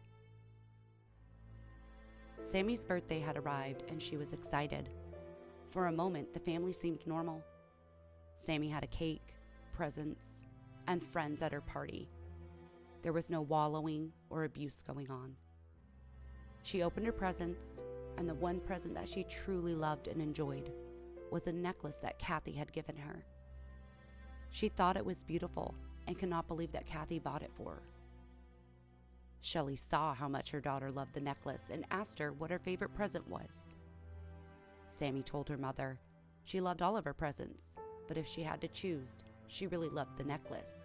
[2.43, 4.87] Sammy's birthday had arrived and she was excited.
[5.71, 7.43] For a moment, the family seemed normal.
[8.35, 9.33] Sammy had a cake,
[9.73, 10.43] presents,
[10.87, 12.07] and friends at her party
[13.03, 15.35] there was no wallowing or abuse going on.
[16.63, 17.83] She opened her presents,
[18.17, 20.71] and the one present that she truly loved and enjoyed
[21.29, 23.25] was a necklace that Kathy had given her.
[24.49, 25.75] She thought it was beautiful
[26.07, 27.83] and could not believe that Kathy bought it for her.
[29.41, 32.95] Shelley saw how much her daughter loved the necklace and asked her what her favorite
[32.95, 33.75] present was.
[34.85, 35.99] Sammy told her mother
[36.45, 37.75] she loved all of her presents,
[38.07, 40.82] but if she had to choose, she really loved the necklace.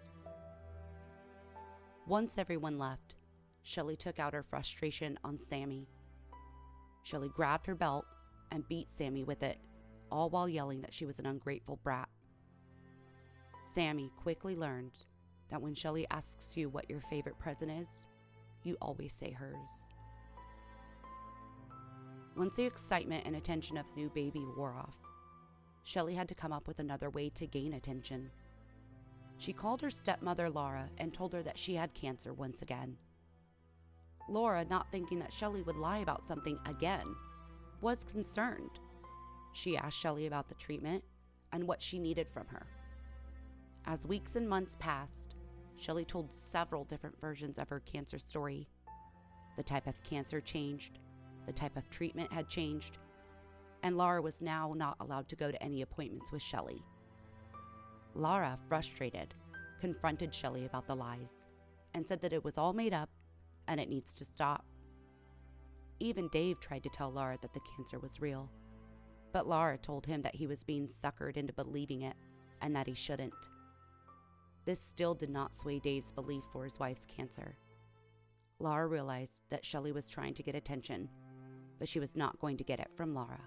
[2.09, 3.13] Once everyone left,
[3.61, 5.87] Shelley took out her frustration on Sammy.
[7.03, 8.03] Shelley grabbed her belt
[8.51, 9.59] and beat Sammy with it,
[10.11, 12.09] all while yelling that she was an ungrateful brat.
[13.63, 14.97] Sammy quickly learned
[15.51, 17.87] that when Shelley asks you what your favorite present is,
[18.63, 19.93] you always say hers.
[22.35, 24.97] Once the excitement and attention of the new baby wore off,
[25.83, 28.31] Shelley had to come up with another way to gain attention.
[29.39, 32.97] She called her stepmother Laura and told her that she had cancer once again.
[34.27, 37.15] Laura, not thinking that Shelley would lie about something again,
[37.81, 38.79] was concerned.
[39.53, 41.03] She asked Shelley about the treatment
[41.53, 42.67] and what she needed from her.
[43.85, 45.35] As weeks and months passed,
[45.77, 48.67] Shelley told several different versions of her cancer story.
[49.55, 50.99] The type of cancer changed,
[51.45, 52.97] the type of treatment had changed,
[53.83, 56.83] and Laura was now not allowed to go to any appointments with Shelley.
[58.15, 59.33] Laura, frustrated,
[59.79, 61.45] confronted Shelley about the lies
[61.93, 63.09] and said that it was all made up
[63.67, 64.65] and it needs to stop.
[65.99, 68.49] Even Dave tried to tell Lara that the cancer was real,
[69.31, 72.15] but Lara told him that he was being suckered into believing it
[72.61, 73.33] and that he shouldn't.
[74.65, 77.57] This still did not sway Dave's belief for his wife's cancer.
[78.59, 81.09] Lara realized that Shelley was trying to get attention,
[81.79, 83.39] but she was not going to get it from Laura.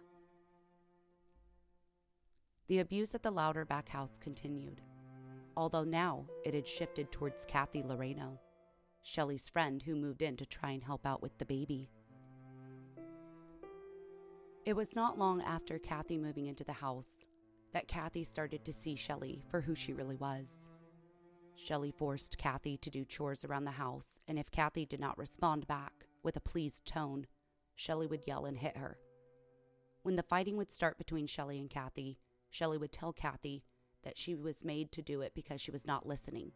[2.69, 4.81] The abuse at the Louderback house continued,
[5.57, 8.39] although now it had shifted towards Kathy Loreno,
[9.03, 11.91] Shelley's friend who moved in to try and help out with the baby.
[14.65, 17.19] It was not long after Kathy moving into the house
[17.73, 20.69] that Kathy started to see Shelley for who she really was.
[21.57, 25.67] Shelley forced Kathy to do chores around the house, and if Kathy did not respond
[25.67, 27.27] back with a pleased tone,
[27.75, 28.99] Shelley would yell and hit her.
[30.05, 32.19] When the fighting would start between Shelley and Kathy,
[32.53, 33.65] Shelley would tell Kathy
[34.05, 36.53] that she was made to do it because she was not listening.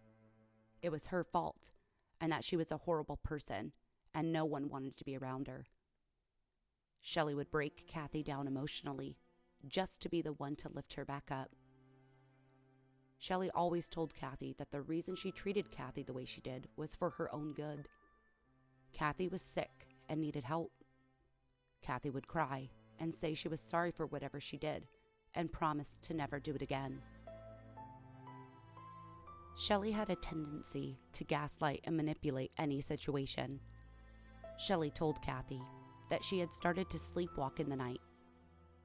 [0.83, 1.71] It was her fault,
[2.21, 3.73] and that she was a horrible person,
[4.15, 5.65] and no one wanted to be around her.
[7.01, 9.17] Shelley would break Kathy down emotionally,
[9.67, 11.53] just to be the one to lift her back up.
[13.17, 16.95] Shelley always told Kathy that the reason she treated Kathy the way she did was
[16.95, 17.89] for her own good.
[18.93, 20.73] Kathy was sick and needed help.
[21.81, 22.69] Kathy would cry
[22.99, 24.87] and say she was sorry for whatever she did
[25.37, 27.01] and promised to never do it again.
[29.57, 33.61] Shelley had a tendency to gaslight and manipulate any situation.
[34.59, 35.63] Shelley told Kathy
[36.11, 38.01] that she had started to sleepwalk in the night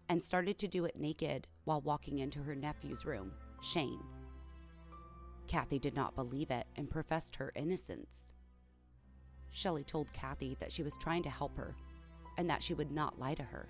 [0.10, 3.32] and started to do it naked while walking into her nephew's room,
[3.62, 4.02] Shane.
[5.47, 8.34] Kathy did not believe it and professed her innocence.
[9.49, 11.76] Shelley told Kathy that she was trying to help her
[12.38, 13.70] and that she would not lie to her.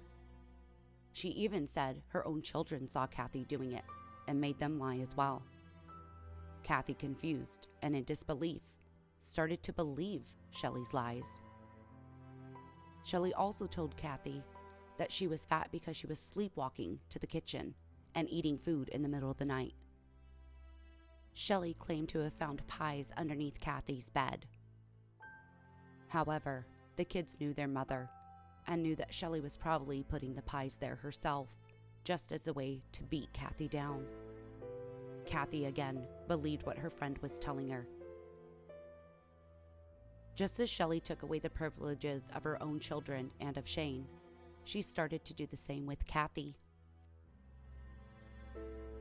[1.14, 3.84] She even said her own children saw Kathy doing it
[4.28, 5.44] and made them lie as well.
[6.64, 8.62] Kathy, confused and in disbelief,
[9.22, 11.42] started to believe Shelley's lies.
[13.04, 14.44] Shelley also told Kathy
[14.98, 17.74] that she was fat because she was sleepwalking to the kitchen
[18.16, 19.74] and eating food in the middle of the night.
[21.34, 24.46] Shelley claimed to have found pies underneath Kathy's bed.
[26.10, 26.66] However,
[26.98, 28.10] the kids knew their mother
[28.68, 31.50] and knew that Shelley was probably putting the pies there herself,
[32.04, 34.06] just as a way to beat Kathy down.
[35.26, 37.88] Kathy again believed what her friend was telling her.
[40.36, 44.08] Just as Shelley took away the privileges of her own children and of Shane,
[44.64, 46.56] she started to do the same with Kathy.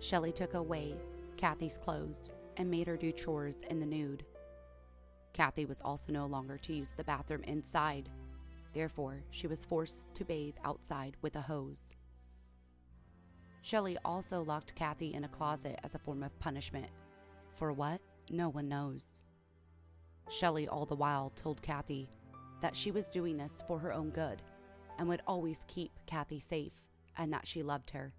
[0.00, 0.94] Shelley took away
[1.36, 4.24] Kathy's clothes and made her do chores in the nude.
[5.32, 8.08] Kathy was also no longer to use the bathroom inside,
[8.72, 11.90] Therefore, she was forced to bathe outside with a hose.
[13.62, 16.88] Shelley also locked Kathy in a closet as a form of punishment.
[17.56, 18.00] For what?
[18.30, 19.20] No one knows.
[20.28, 22.08] Shelley, all the while, told Kathy
[22.60, 24.40] that she was doing this for her own good
[24.98, 26.72] and would always keep Kathy safe
[27.18, 28.12] and that she loved her.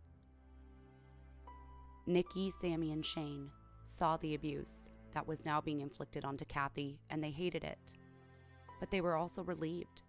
[2.05, 3.49] Nikki, Sammy, and Shane
[3.85, 7.93] saw the abuse that was now being inflicted onto Kathy and they hated it.
[8.79, 10.03] But they were also relieved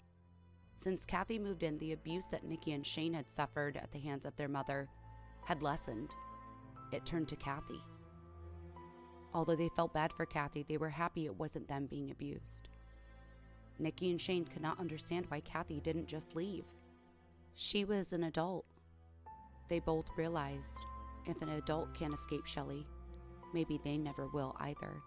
[0.82, 4.26] since Kathy moved in, the abuse that Nikki and Shane had suffered at the hands
[4.26, 4.88] of their mother
[5.44, 6.10] had lessened.
[6.92, 7.80] It turned to Kathy.
[9.32, 12.68] Although they felt bad for Kathy, they were happy it wasn't them being abused.
[13.78, 16.64] Nikki and Shane could not understand why Kathy didn't just leave.
[17.54, 18.64] She was an adult.
[19.68, 20.80] They both realized
[21.26, 22.86] if an adult can't escape Shelley,
[23.54, 25.00] maybe they never will either.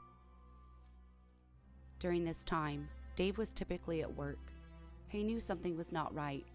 [2.00, 4.52] During this time, Dave was typically at work
[5.16, 6.46] he knew something was not right,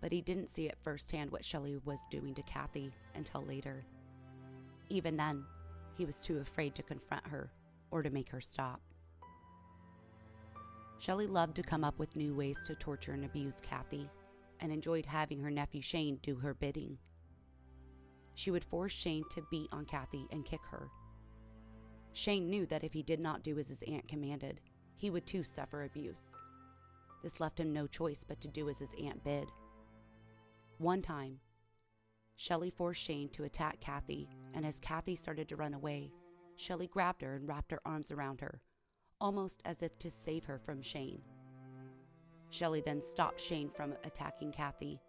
[0.00, 3.84] but he didn't see it firsthand what Shelley was doing to Kathy until later.
[4.88, 5.44] Even then,
[5.96, 7.50] he was too afraid to confront her
[7.90, 8.80] or to make her stop.
[10.98, 14.08] Shelley loved to come up with new ways to torture and abuse Kathy
[14.60, 16.98] and enjoyed having her nephew Shane do her bidding.
[18.34, 20.88] She would force Shane to beat on Kathy and kick her.
[22.12, 24.60] Shane knew that if he did not do as his aunt commanded,
[24.96, 26.34] he would too suffer abuse.
[27.22, 29.48] This left him no choice but to do as his aunt bid.
[30.78, 31.40] One time,
[32.36, 36.12] Shelly forced Shane to attack Kathy, and as Kathy started to run away,
[36.56, 38.60] Shelly grabbed her and wrapped her arms around her,
[39.20, 41.22] almost as if to save her from Shane.
[42.50, 45.00] Shelly then stopped Shane from attacking Kathy.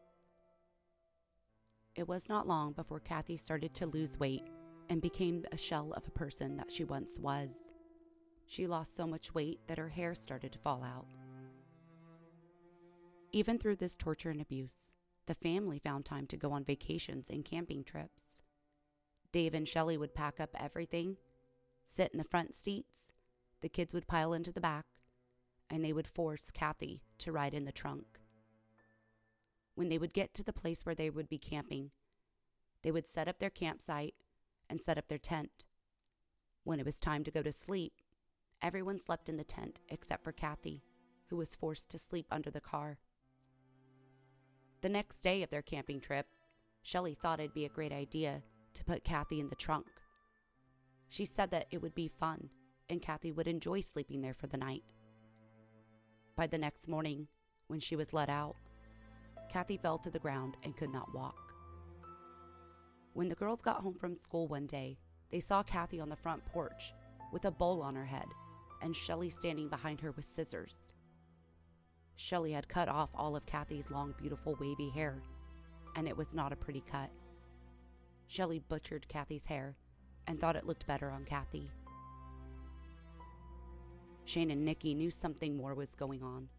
[1.96, 4.44] It was not long before Kathy started to lose weight
[4.90, 7.52] and became a shell of a person that she once was.
[8.48, 11.06] She lost so much weight that her hair started to fall out.
[13.32, 14.96] Even through this torture and abuse,
[15.28, 18.42] the family found time to go on vacations and camping trips.
[19.32, 21.18] Dave and Shelley would pack up everything,
[21.84, 23.12] sit in the front seats,
[23.62, 24.86] the kids would pile into the back,
[25.70, 28.20] and they would force Kathy to ride in the trunk.
[29.76, 31.92] When they would get to the place where they would be camping,
[32.82, 34.16] they would set up their campsite
[34.68, 35.68] and set up their tent.
[36.64, 37.94] When it was time to go to sleep,
[38.62, 40.82] everyone slept in the tent except for Kathy,
[41.28, 42.98] who was forced to sleep under the car.
[44.82, 46.26] The next day of their camping trip,
[46.84, 48.42] Shelley thought it'd be a great idea
[48.74, 49.88] to put Kathy in the trunk.
[51.10, 52.50] She said that it would be fun
[52.88, 54.84] and Kathy would enjoy sleeping there for the night.
[56.36, 57.28] By the next morning,
[57.68, 58.56] when she was let out,
[59.52, 61.36] Kathy fell to the ground and could not walk.
[63.14, 64.98] When the girls got home from school one day,
[65.30, 66.94] they saw Kathy on the front porch
[67.34, 68.28] with a bowl on her head
[68.82, 70.94] and Shelley standing behind her with scissors.
[72.20, 75.22] Shelley had cut off all of Kathy's long, beautiful, wavy hair,
[75.96, 77.10] and it was not a pretty cut.
[78.28, 79.78] Shelley butchered Kathy's hair
[80.28, 81.72] and thought it looked better on Kathy.
[84.26, 86.50] Shane and Nikki knew something more was going on.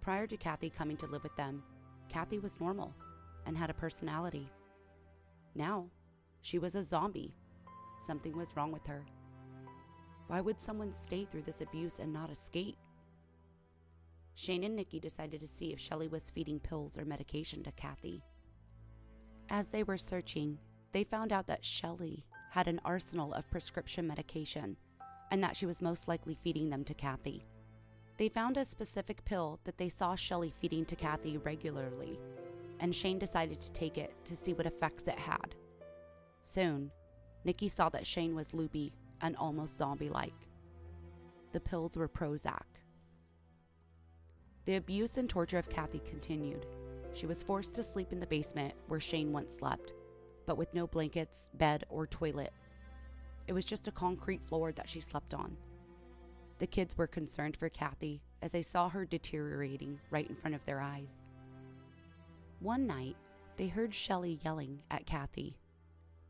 [0.00, 1.62] Prior to Kathy coming to live with them,
[2.08, 2.92] Kathy was normal
[3.46, 4.50] and had a personality.
[5.54, 5.86] Now,
[6.40, 7.36] she was a zombie.
[8.04, 9.06] Something was wrong with her.
[10.26, 12.76] Why would someone stay through this abuse and not escape?
[14.36, 18.22] Shane and Nikki decided to see if Shelley was feeding pills or medication to Kathy.
[19.48, 20.58] As they were searching,
[20.92, 24.76] they found out that Shelley had an arsenal of prescription medication
[25.30, 27.46] and that she was most likely feeding them to Kathy.
[28.18, 32.18] They found a specific pill that they saw Shelley feeding to Kathy regularly,
[32.78, 35.54] and Shane decided to take it to see what effects it had.
[36.42, 36.90] Soon,
[37.44, 40.48] Nikki saw that Shane was loopy and almost zombie like.
[41.52, 42.75] The pills were Prozac.
[44.66, 46.66] The abuse and torture of Kathy continued.
[47.14, 49.94] She was forced to sleep in the basement where Shane once slept,
[50.44, 52.52] but with no blankets, bed, or toilet.
[53.46, 55.56] It was just a concrete floor that she slept on.
[56.58, 60.64] The kids were concerned for Kathy as they saw her deteriorating right in front of
[60.64, 61.28] their eyes.
[62.58, 63.16] One night,
[63.56, 65.56] they heard Shelley yelling at Kathy.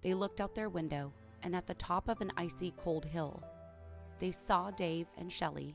[0.03, 3.43] They looked out their window, and at the top of an icy cold hill,
[4.18, 5.74] they saw Dave and Shelley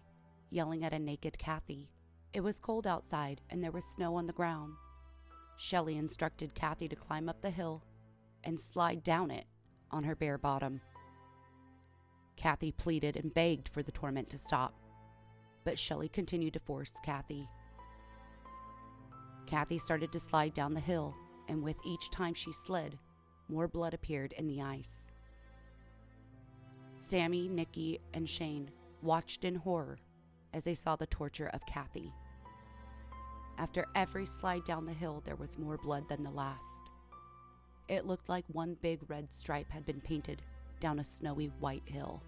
[0.51, 1.89] yelling at a naked Kathy.
[2.33, 4.73] It was cold outside and there was snow on the ground.
[5.57, 7.83] Shelley instructed Kathy to climb up the hill
[8.43, 9.45] and slide down it
[9.91, 10.81] on her bare bottom.
[12.37, 14.73] Kathy pleaded and begged for the torment to stop,
[15.63, 17.47] but Shelley continued to force Kathy.
[19.45, 21.13] Kathy started to slide down the hill,
[21.49, 22.97] and with each time she slid,
[23.49, 25.11] more blood appeared in the ice.
[26.95, 28.71] Sammy, Nikki, and Shane
[29.01, 29.99] watched in horror
[30.53, 32.13] as they saw the torture of Kathy.
[33.61, 36.89] After every slide down the hill, there was more blood than the last.
[37.87, 40.41] It looked like one big red stripe had been painted
[40.79, 42.23] down a snowy white hill.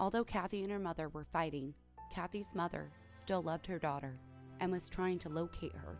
[0.00, 1.74] Although Kathy and her mother were fighting,
[2.12, 4.18] Kathy's mother still loved her daughter
[4.58, 5.96] and was trying to locate her.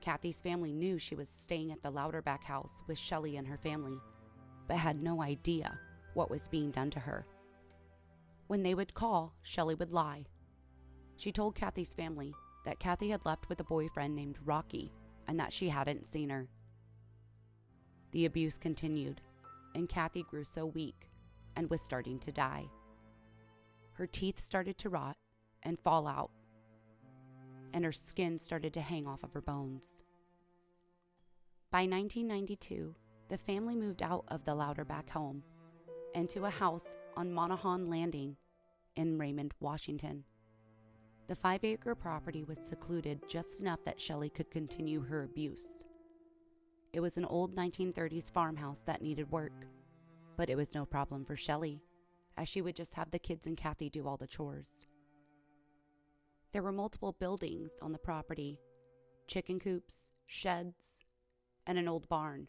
[0.00, 4.00] Kathy's family knew she was staying at the Louderback house with Shelley and her family,
[4.68, 5.78] but had no idea
[6.14, 7.26] what was being done to her.
[8.46, 10.24] When they would call, Shelley would lie
[11.22, 14.92] she told Kathy's family that Kathy had left with a boyfriend named Rocky
[15.28, 16.48] and that she hadn't seen her.
[18.10, 19.20] The abuse continued,
[19.76, 21.08] and Kathy grew so weak
[21.54, 22.64] and was starting to die.
[23.92, 25.16] Her teeth started to rot
[25.62, 26.32] and fall out,
[27.72, 30.02] and her skin started to hang off of her bones.
[31.70, 32.96] By 1992,
[33.28, 35.44] the family moved out of the Louderback home
[36.16, 38.36] into a house on Monohon Landing
[38.96, 40.24] in Raymond, Washington.
[41.28, 45.84] The five acre property was secluded just enough that Shelley could continue her abuse.
[46.92, 49.66] It was an old 1930s farmhouse that needed work,
[50.36, 51.80] but it was no problem for Shelley,
[52.36, 54.86] as she would just have the kids and Kathy do all the chores.
[56.52, 58.60] There were multiple buildings on the property
[59.28, 61.04] chicken coops, sheds,
[61.66, 62.48] and an old barn.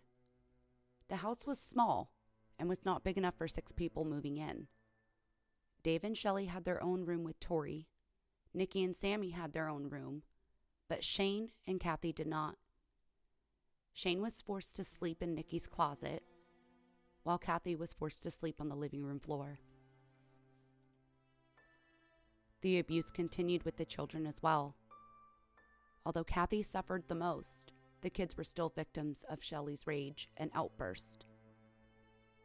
[1.08, 2.12] The house was small
[2.60, 4.68] and was not big enough for six people moving in.
[5.84, 7.88] Dave and Shelley had their own room with Tori,
[8.54, 10.24] Nikki and Sammy had their own room,
[10.88, 12.56] but Shane and Kathy did not.
[13.94, 16.24] Shane was forced to sleep in Nikki's closet,
[17.24, 19.60] while Kathy was forced to sleep on the living room floor.
[22.62, 24.76] The abuse continued with the children as well.
[26.06, 31.26] Although Kathy suffered the most, the kids were still victims of Shelley's rage and outburst.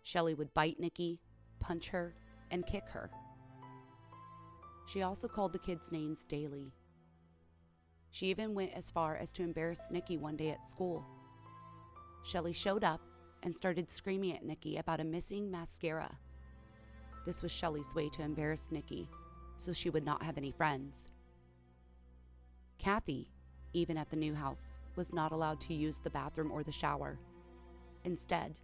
[0.03, 1.21] Shelley would bite Nikki,
[1.61, 2.15] punch her,
[2.51, 3.11] and kick her.
[4.89, 6.73] She also called the kids names daily.
[8.11, 11.05] She even went as far as to embarrass Nikki one day at school.
[12.25, 13.03] Shelley showed up
[13.43, 16.17] and started screaming at Nikki about a missing mascara.
[17.27, 19.09] This was Shelley's way to embarrass Nikki
[19.59, 21.09] so she would not have any friends.
[22.79, 23.29] Kathy,
[23.75, 27.19] even at the new house, was not allowed to use the bathroom or the shower.
[28.05, 28.55] Instead,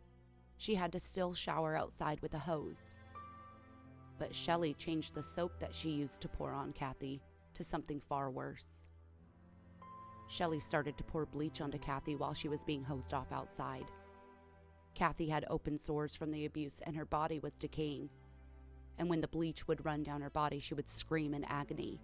[0.56, 2.94] she had to still shower outside with a hose.
[4.18, 7.20] But Shelley changed the soap that she used to pour on Kathy
[7.54, 8.86] to something far worse.
[10.28, 13.84] Shelley started to pour bleach onto Kathy while she was being hosed off outside.
[14.94, 18.08] Kathy had open sores from the abuse and her body was decaying
[18.98, 22.00] and when the bleach would run down her body, she would scream in agony.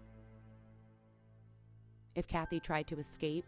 [2.14, 3.46] If Kathy tried to escape,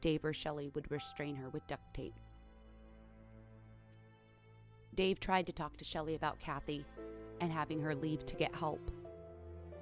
[0.00, 2.20] Dave or Shelley would restrain her with duct tape.
[4.94, 6.84] Dave tried to talk to Shelley about Kathy
[7.40, 8.90] and having her leave to get help.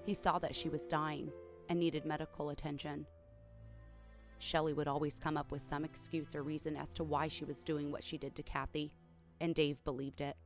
[0.05, 1.31] He saw that she was dying
[1.69, 3.07] and needed medical attention.
[4.39, 7.59] Shelley would always come up with some excuse or reason as to why she was
[7.61, 8.93] doing what she did to Kathy,
[9.41, 10.37] and Dave believed it.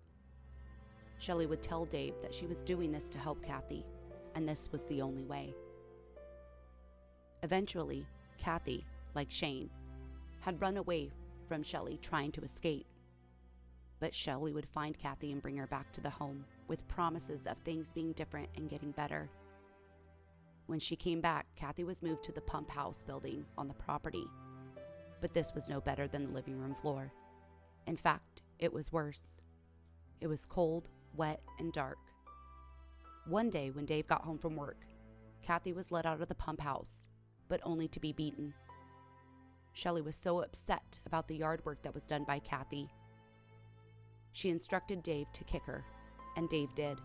[1.18, 3.84] Shelley would tell Dave that she was doing this to help Kathy,
[4.34, 5.52] and this was the only way.
[7.42, 8.06] Eventually,
[8.38, 8.84] Kathy,
[9.14, 9.70] like Shane,
[10.40, 11.10] had run away
[11.48, 12.86] from Shelley trying to escape.
[13.98, 17.58] But Shelley would find Kathy and bring her back to the home with promises of
[17.58, 19.28] things being different and getting better.
[20.66, 24.24] When she came back, Kathy was moved to the pump house building on the property.
[25.20, 27.10] But this was no better than the living room floor.
[27.86, 29.40] In fact, it was worse.
[30.20, 31.98] It was cold, wet, and dark.
[33.26, 34.84] One day, when Dave got home from work,
[35.42, 37.06] Kathy was let out of the pump house,
[37.48, 38.52] but only to be beaten.
[39.72, 42.90] Shelley was so upset about the yard work that was done by Kathy.
[44.32, 45.84] She instructed Dave to kick her,
[46.38, 47.00] and Dave did.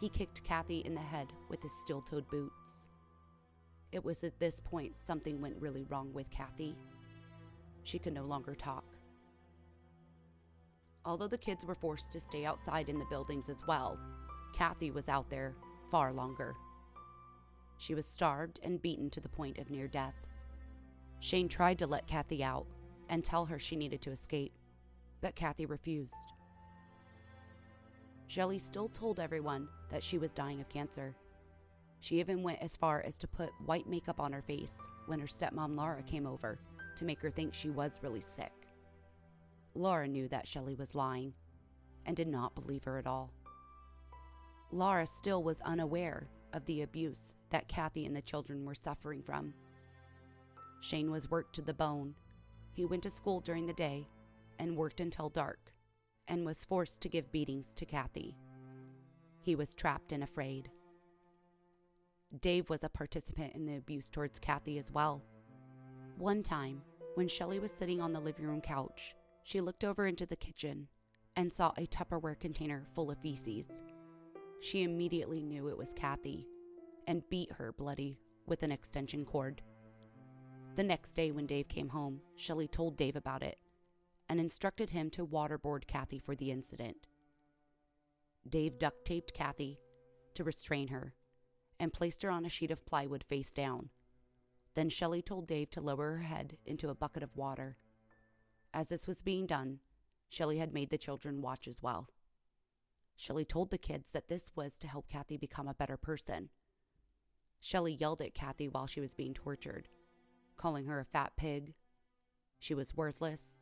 [0.00, 2.88] He kicked Kathy in the head with his steel toed boots.
[3.92, 6.74] It was at this point something went really wrong with Kathy.
[7.84, 8.84] She could no longer talk.
[11.04, 13.98] Although the kids were forced to stay outside in the buildings as well,
[14.54, 15.54] Kathy was out there
[15.90, 16.54] far longer.
[17.76, 20.14] She was starved and beaten to the point of near death.
[21.20, 22.66] Shane tried to let Kathy out
[23.10, 24.52] and tell her she needed to escape,
[25.20, 26.37] but Kathy refused.
[28.28, 31.16] Shelley still told everyone that she was dying of cancer.
[32.00, 35.26] She even went as far as to put white makeup on her face when her
[35.26, 36.60] stepmom Laura came over
[36.96, 38.52] to make her think she was really sick.
[39.74, 41.32] Laura knew that Shelley was lying
[42.04, 43.32] and did not believe her at all.
[44.72, 49.54] Laura still was unaware of the abuse that Kathy and the children were suffering from.
[50.80, 52.14] Shane was worked to the bone.
[52.74, 54.06] He went to school during the day
[54.58, 55.72] and worked until dark
[56.28, 58.36] and was forced to give beatings to Kathy.
[59.40, 60.70] He was trapped and afraid.
[62.40, 65.22] Dave was a participant in the abuse towards Kathy as well.
[66.18, 66.82] One time,
[67.14, 69.14] when Shelley was sitting on the living room couch,
[69.44, 70.88] she looked over into the kitchen
[71.36, 73.66] and saw a Tupperware container full of feces.
[74.60, 76.46] She immediately knew it was Kathy
[77.06, 79.62] and beat her bloody with an extension cord.
[80.76, 83.58] The next day, when Dave came home, Shelley told Dave about it
[84.28, 87.06] and instructed him to waterboard Kathy for the incident.
[88.48, 89.78] Dave duct taped Kathy
[90.34, 91.14] to restrain her
[91.80, 93.90] and placed her on a sheet of plywood face down.
[94.74, 97.76] Then Shelley told Dave to lower her head into a bucket of water
[98.72, 99.80] as this was being done,
[100.28, 102.08] Shelley had made the children watch as well.
[103.16, 106.50] Shelley told the kids that this was to help Kathy become a better person.
[107.60, 109.88] Shelley yelled at Kathy while she was being tortured,
[110.56, 111.74] calling her a fat pig.
[112.60, 113.57] She was worthless,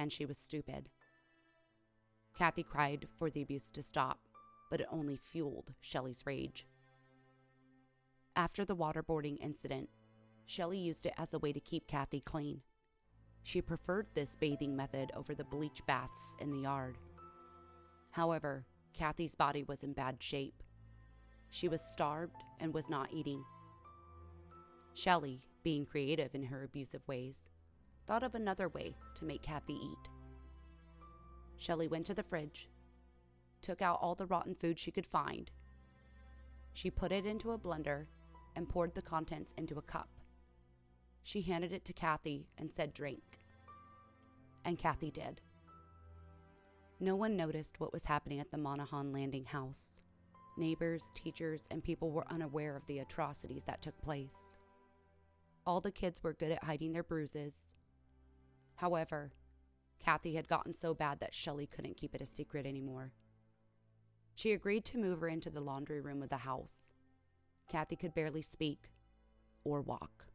[0.00, 0.88] and she was stupid.
[2.34, 4.18] Kathy cried for the abuse to stop,
[4.70, 6.66] but it only fueled Shelley's rage.
[8.34, 9.90] After the waterboarding incident,
[10.46, 12.62] Shelley used it as a way to keep Kathy clean.
[13.42, 16.96] She preferred this bathing method over the bleach baths in the yard.
[18.10, 20.62] However, Kathy's body was in bad shape.
[21.50, 23.44] She was starved and was not eating.
[24.94, 27.50] Shelley, being creative in her abusive ways,
[28.10, 30.08] thought of another way to make Kathy eat.
[31.58, 32.68] Shelley went to the fridge,
[33.62, 35.48] took out all the rotten food she could find.
[36.72, 38.06] She put it into a blender
[38.56, 40.08] and poured the contents into a cup.
[41.22, 43.22] She handed it to Kathy and said, Drink.
[44.64, 45.40] and Kathy did.
[46.98, 50.00] No one noticed what was happening at the Monohon Landing house.
[50.58, 54.56] Neighbors, teachers, and people were unaware of the atrocities that took place.
[55.64, 57.76] All the kids were good at hiding their bruises.
[58.80, 59.32] However,
[59.98, 63.12] Kathy had gotten so bad that Shelley couldn't keep it a secret anymore.
[64.34, 66.94] She agreed to move her into the laundry room of the house.
[67.68, 68.88] Kathy could barely speak
[69.64, 70.28] or walk.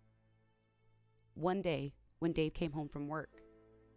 [1.34, 3.41] One day, when Dave came home from work,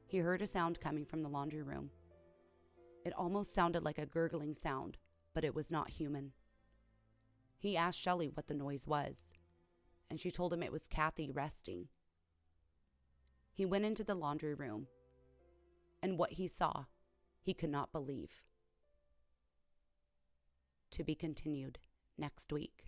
[0.07, 1.91] he heard a sound coming from the laundry room.
[3.05, 4.97] It almost sounded like a gurgling sound,
[5.35, 6.33] but it was not human.
[7.59, 9.35] He asked Shelley what the noise was,
[10.09, 11.89] and she told him it was Kathy resting.
[13.59, 14.87] He went into the laundry room,
[16.01, 16.85] and what he saw,
[17.41, 18.45] he could not believe.
[20.93, 21.81] To be continued
[22.17, 22.85] next week.